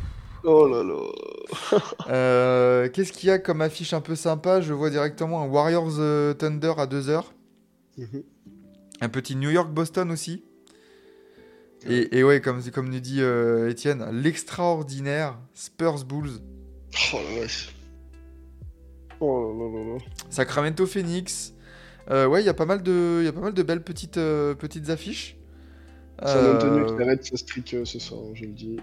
Oh 0.45 0.67
là 0.67 0.83
là. 0.83 1.79
Euh, 2.09 2.89
Qu'est-ce 2.89 3.11
qu'il 3.11 3.29
y 3.29 3.31
a 3.31 3.39
comme 3.39 3.61
affiche 3.61 3.93
un 3.93 4.01
peu 4.01 4.15
sympa? 4.15 4.61
Je 4.61 4.73
vois 4.73 4.89
directement 4.89 5.41
un 5.41 5.47
Warriors 5.47 5.95
euh, 5.99 6.33
Thunder 6.33 6.73
à 6.77 6.85
2h. 6.85 7.23
Mhm. 7.97 8.23
Un 9.01 9.09
petit 9.09 9.35
New 9.35 9.49
York 9.49 9.71
Boston 9.71 10.11
aussi. 10.11 10.43
Et, 11.87 12.17
et 12.17 12.23
ouais, 12.23 12.41
comme, 12.41 12.61
comme 12.71 12.89
nous 12.89 12.99
dit 12.99 13.21
euh, 13.21 13.69
Étienne, 13.69 14.05
l'extraordinaire 14.11 15.37
Spurs 15.53 16.05
Bulls. 16.05 16.39
Oh 17.13 17.17
la 17.17 17.41
vache. 17.41 17.75
Oh 19.19 19.53
là 19.53 19.65
là 19.65 19.79
là 19.79 19.93
là. 19.93 19.97
Sacramento 20.29 20.85
Phoenix. 20.85 21.53
Euh, 22.11 22.27
ouais, 22.27 22.43
il 22.43 22.45
y 22.45 22.49
a 22.49 22.53
pas 22.53 22.65
mal 22.65 22.83
de, 22.83 23.19
il 23.21 23.25
y 23.25 23.27
a 23.27 23.33
pas 23.33 23.41
mal 23.41 23.53
de 23.53 23.63
belles 23.63 23.83
petites, 23.83 24.15
petites 24.15 24.89
affiches. 24.89 25.37
San 26.23 26.55
Antonio 26.55 26.85
qui 26.95 27.03
arrête 27.03 27.25
sa 27.25 27.35
streak 27.35 27.75
ce 27.83 27.99
soir, 27.99 28.21
je 28.33 28.45
le 28.45 28.51
dis. 28.51 28.77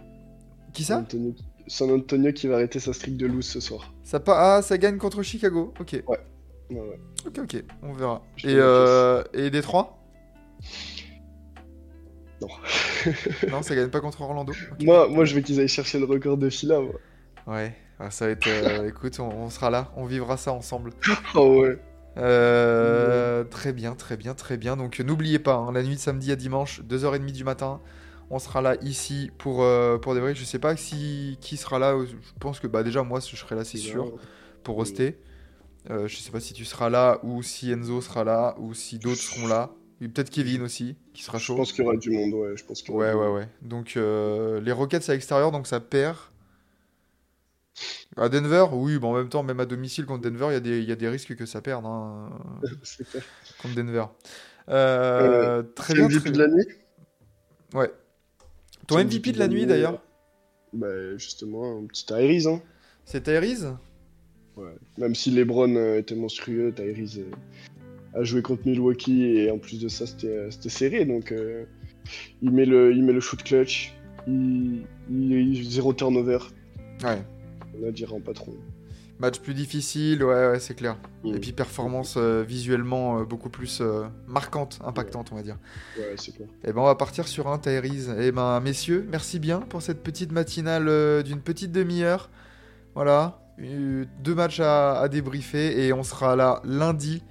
Qui 0.73 0.85
ça? 0.85 0.99
Antonio, 0.99 1.35
San 1.67 1.91
Antonio 1.91 2.33
qui 2.33 2.47
va 2.49 2.55
arrêter 2.57 2.79
sa 2.81 2.93
streak 2.93 3.17
de 3.17 3.27
lose 3.27 3.47
ce 3.47 3.61
soir. 3.61 3.93
ça, 4.05 4.21
pa- 4.21 4.57
ah, 4.57 4.63
ça 4.63 4.79
gagne 4.79 4.99
contre 4.99 5.23
Chicago. 5.23 5.73
Ok. 5.81 6.03
Ouais, 6.07 6.19
ouais. 6.71 7.01
Ok, 7.27 7.39
ok, 7.45 7.65
on 7.83 7.93
verra. 7.93 8.23
Je 8.37 8.49
Et, 8.49 8.55
euh, 8.57 9.23
et 9.35 9.51
Détroit? 9.51 9.99
Non. 12.41 12.49
Non, 13.51 13.63
ça 13.63 13.75
gagne 13.75 13.89
pas 13.91 14.01
contre 14.01 14.21
Orlando. 14.23 14.53
Moi, 14.81 15.09
moi, 15.09 15.25
je 15.25 15.35
veux 15.35 15.41
qu'ils 15.41 15.59
aillent 15.61 15.69
chercher 15.69 15.99
le 15.99 16.05
record 16.07 16.37
de 16.37 16.49
Fila. 16.51 16.81
Moi. 16.81 16.95
Ouais, 17.49 17.75
ah, 17.99 18.11
ça 18.11 18.27
va 18.27 18.33
être. 18.33 18.47
euh, 18.47 18.89
écoute, 18.89 19.19
on, 19.21 19.29
on 19.29 19.51
sera 19.51 19.71
là, 19.71 19.91
on 19.97 20.05
vivra 20.07 20.37
ça 20.37 20.53
ensemble. 20.53 20.91
Oh 21.35 21.61
ouais. 21.63 21.79
Euh, 22.19 23.43
Très 23.45 23.73
bien, 23.73 23.95
très 23.95 24.17
bien, 24.17 24.35
très 24.35 24.57
bien. 24.57 24.77
Donc 24.77 25.01
n'oubliez 25.01 25.39
pas, 25.39 25.55
hein, 25.55 25.73
la 25.73 25.83
nuit 25.83 25.95
de 25.95 26.01
samedi 26.01 26.31
à 26.31 26.37
dimanche, 26.37 26.83
2h30 26.83 27.33
du 27.33 27.43
matin, 27.45 27.81
on 28.33 28.39
sera 28.41 28.63
là 28.63 28.77
ici 28.83 29.31
pour, 29.39 29.63
euh, 29.63 29.99
pour 29.99 30.15
des 30.15 30.21
vrais. 30.21 30.35
Je 30.35 30.45
sais 30.45 30.59
pas 30.59 30.77
si 30.77 31.39
qui 31.41 31.57
sera 31.57 31.79
là. 31.79 31.97
Je 32.05 32.15
pense 32.41 32.61
que 32.61 32.67
bah 32.67 32.83
déjà 32.83 33.03
moi 33.05 33.21
je 33.21 33.37
serai 33.37 33.55
là, 33.55 33.65
c'est 33.65 33.79
sûr, 33.79 34.13
pour 34.65 34.77
Oui. 34.77 34.83
hoster. 34.83 35.19
Euh, 35.91 36.09
je 36.09 36.17
sais 36.17 36.31
pas 36.31 36.41
si 36.41 36.55
tu 36.55 36.65
seras 36.65 36.91
là 36.91 37.21
ou 37.25 37.43
si 37.43 37.71
Enzo 37.73 38.01
sera 38.01 38.25
là 38.25 38.55
ou 38.59 38.75
si 38.75 38.99
d'autres 38.99 39.23
seront 39.23 39.47
là. 39.47 39.71
Peut-être 40.01 40.31
Kevin 40.31 40.63
aussi 40.63 40.97
qui 41.15 41.23
sera 41.23 41.39
Je 41.39 41.45
chaud. 41.45 41.57
pense 41.57 41.73
qu'il 41.73 41.85
y 41.85 41.87
aura 41.87 41.97
du 41.97 42.11
monde, 42.11 42.35
ouais. 42.35 42.57
Je 42.57 42.65
pense 42.65 42.89
Ouais, 42.89 43.13
ouais, 43.13 43.29
ouais. 43.29 43.49
Donc 43.63 43.95
donc 43.97 44.65
les 44.65 44.73
Rockets 44.73 45.09
à 45.09 45.13
l'extérieur, 45.13 45.53
donc 45.53 45.67
ça 45.67 45.81
perd. 45.81 46.17
À 48.17 48.29
Denver, 48.29 48.67
oui, 48.73 48.99
mais 49.01 49.07
en 49.07 49.15
même 49.15 49.29
temps, 49.29 49.43
même 49.43 49.61
à 49.61 49.67
domicile 49.67 50.05
contre 50.05 50.23
Denver, 50.23 50.49
il 50.51 50.53
y, 50.53 50.57
a 50.57 50.61
des- 50.61 50.83
y 50.83 50.93
a 50.93 50.97
des 50.97 51.09
risques 51.09 51.35
que 51.35 51.47
ça 51.47 51.63
perde 51.63 51.87
hein, 51.87 52.29
contre 53.63 53.75
Denver. 53.75 54.05
Euh, 54.69 55.63
très 55.75 55.95
bien. 55.95 56.09
Très 56.09 56.31
de 56.31 56.37
bien. 56.37 56.47
la 56.47 56.49
nuit? 56.49 56.67
Ouais. 57.75 57.91
Ton 58.87 58.99
MVP 59.05 59.33
de 59.33 59.39
la 59.39 59.49
nuit 59.49 59.67
d'ailleurs, 59.67 60.03
Bah, 60.73 61.17
justement, 61.17 61.79
un 61.79 61.87
petit 61.87 62.05
Tyrese, 62.07 62.47
hein. 62.47 62.63
c'est 63.05 63.23
Tyrese 63.23 63.75
Ouais. 64.57 64.75
Même 64.99 65.15
si 65.15 65.31
LeBron 65.31 65.75
euh, 65.77 65.99
était 65.99 66.15
monstrueux, 66.15 66.73
Tyrese 66.75 67.21
euh, 67.21 68.19
a 68.21 68.23
joué 68.23 68.43
contre 68.43 68.67
Milwaukee 68.67 69.25
et 69.25 69.51
en 69.51 69.59
plus 69.59 69.81
de 69.81 69.89
ça, 69.89 70.07
c'était 70.07 70.27
euh, 70.27 70.51
serré. 70.51 71.05
Donc, 71.07 71.33
euh, 71.33 71.65
il, 72.43 72.51
met 72.51 72.67
le, 72.67 72.93
il 72.95 73.03
met 73.03 73.13
le 73.15 73.21
shoot 73.21 73.43
clutch, 73.43 73.95
il, 74.27 74.83
il, 75.11 75.33
il- 75.33 75.71
zéro 75.71 75.95
turnover. 75.95 76.39
Ouais. 77.03 77.23
On 77.83 77.89
a 77.89 77.91
dirait 77.93 78.13
en 78.13 78.21
patron. 78.21 78.53
Match 79.23 79.41
plus 79.41 79.55
difficile, 79.55 80.23
ouais, 80.25 80.49
ouais, 80.51 80.59
c'est 80.61 80.75
clair. 80.75 80.97
Mm. 81.25 81.35
Et 81.37 81.39
puis 81.39 81.53
performance 81.53 82.17
euh, 82.17 82.43
visuellement 82.47 83.21
euh, 83.21 83.25
beaucoup 83.25 83.49
plus 83.51 83.81
euh, 83.81 84.03
marquante, 84.27 84.81
impactante, 84.85 85.29
on 85.33 85.37
va 85.37 85.43
dire. 85.43 85.57
Ouais, 85.97 86.17
clair. 86.17 86.49
Et 86.65 86.73
ben 86.73 86.81
on 86.81 86.85
va 86.85 86.97
partir 86.97 87.27
sur 87.29 87.47
un 87.49 87.59
Tyrese. 87.59 88.11
Et 88.19 88.33
ben 88.33 88.59
messieurs, 88.61 89.07
merci 89.11 89.39
bien 89.39 89.61
pour 89.61 89.81
cette 89.81 90.03
petite 90.03 90.33
matinale 90.33 91.23
d'une 91.23 91.41
petite 91.41 91.71
demi-heure. 91.73 92.31
Voilà, 92.95 93.39
deux 93.59 94.35
matchs 94.35 94.61
à, 94.61 94.99
à 95.01 95.09
débriefer 95.09 95.87
et 95.87 95.93
on 95.93 96.03
sera 96.03 96.37
là 96.37 96.61
lundi 96.65 97.23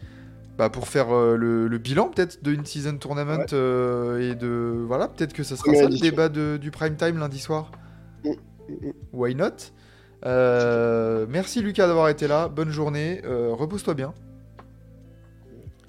bah, 0.57 0.69
pour 0.69 0.87
faire 0.87 1.09
le, 1.11 1.67
le 1.67 1.77
bilan 1.77 2.07
peut-être 2.09 2.41
d'une 2.43 2.65
season 2.65 2.97
tournament 2.97 3.45
Ouais. 3.51 4.23
et 4.23 4.35
de 4.35 4.83
voilà 4.87 5.07
peut-être 5.07 5.33
que 5.33 5.43
ça 5.43 5.55
sera 5.55 5.73
ça 5.75 5.87
le 5.89 5.99
débat 5.99 6.29
de- 6.29 6.57
du 6.59 6.71
prime 6.71 6.95
time 6.95 7.17
lundi 7.19 7.39
soir. 7.39 7.71
Mm, 8.23 8.29
mm, 8.29 8.87
mm. 8.87 8.91
Why 9.13 9.35
not? 9.35 9.71
Euh, 10.25 11.25
Merci 11.29 11.61
Lucas 11.61 11.87
d'avoir 11.87 12.09
été 12.09 12.27
là. 12.27 12.47
Bonne 12.47 12.69
journée. 12.69 13.21
Euh, 13.25 13.53
Repose-toi 13.53 13.93
bien. 13.93 14.13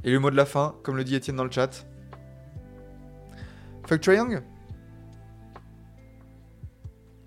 Et 0.04 0.10
le 0.10 0.18
mot 0.18 0.30
de 0.30 0.36
la 0.36 0.46
fin, 0.46 0.74
comme 0.82 0.96
le 0.96 1.04
dit 1.04 1.14
Étienne 1.14 1.36
dans 1.36 1.44
le 1.44 1.50
chat. 1.50 1.86
Fuck 3.86 4.06
Young 4.06 4.42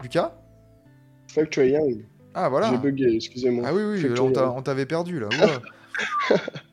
Lucas? 0.01 0.33
Fuck 1.29 1.57
Young. 1.57 2.05
Ah 2.33 2.49
voilà. 2.49 2.69
J'ai 2.69 2.77
bugué, 2.77 3.15
excusez-moi. 3.15 3.65
Ah 3.67 3.73
oui, 3.73 3.83
oui, 3.83 4.01
Fuck 4.01 4.19
on 4.19 4.61
t'avait 4.61 4.85
perdu 4.85 5.19
là. 5.19 5.29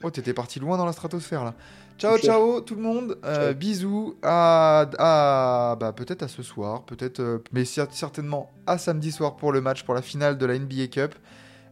Oh, 0.02 0.10
t'étais 0.10 0.34
parti 0.34 0.58
loin 0.58 0.76
dans 0.76 0.84
la 0.84 0.92
stratosphère 0.92 1.44
là. 1.44 1.54
Ciao, 1.98 2.18
ciao 2.18 2.60
tout 2.60 2.74
le 2.74 2.82
monde. 2.82 3.18
Euh, 3.24 3.46
Ciao. 3.50 3.54
bisous 3.54 4.14
à, 4.22 4.86
à- 4.98 5.76
bah, 5.76 5.92
peut-être 5.92 6.22
à 6.22 6.28
ce 6.28 6.42
soir, 6.42 6.84
peut-être, 6.84 7.20
euh, 7.20 7.38
mais 7.52 7.62
cer- 7.62 7.86
certainement 7.92 8.50
à 8.66 8.78
samedi 8.78 9.12
soir 9.12 9.36
pour 9.36 9.52
le 9.52 9.60
match 9.60 9.84
pour 9.84 9.94
la 9.94 10.02
finale 10.02 10.36
de 10.38 10.46
la 10.46 10.54
NBA 10.58 10.88
Cup 10.88 11.14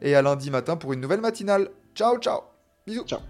et 0.02 0.14
à 0.14 0.22
lundi 0.22 0.50
matin 0.50 0.76
pour 0.76 0.92
une 0.92 1.00
nouvelle 1.00 1.20
matinale. 1.20 1.68
Ciao, 1.94 2.18
ciao. 2.18 2.40
Bisous. 2.86 3.04
Ciao. 3.06 3.20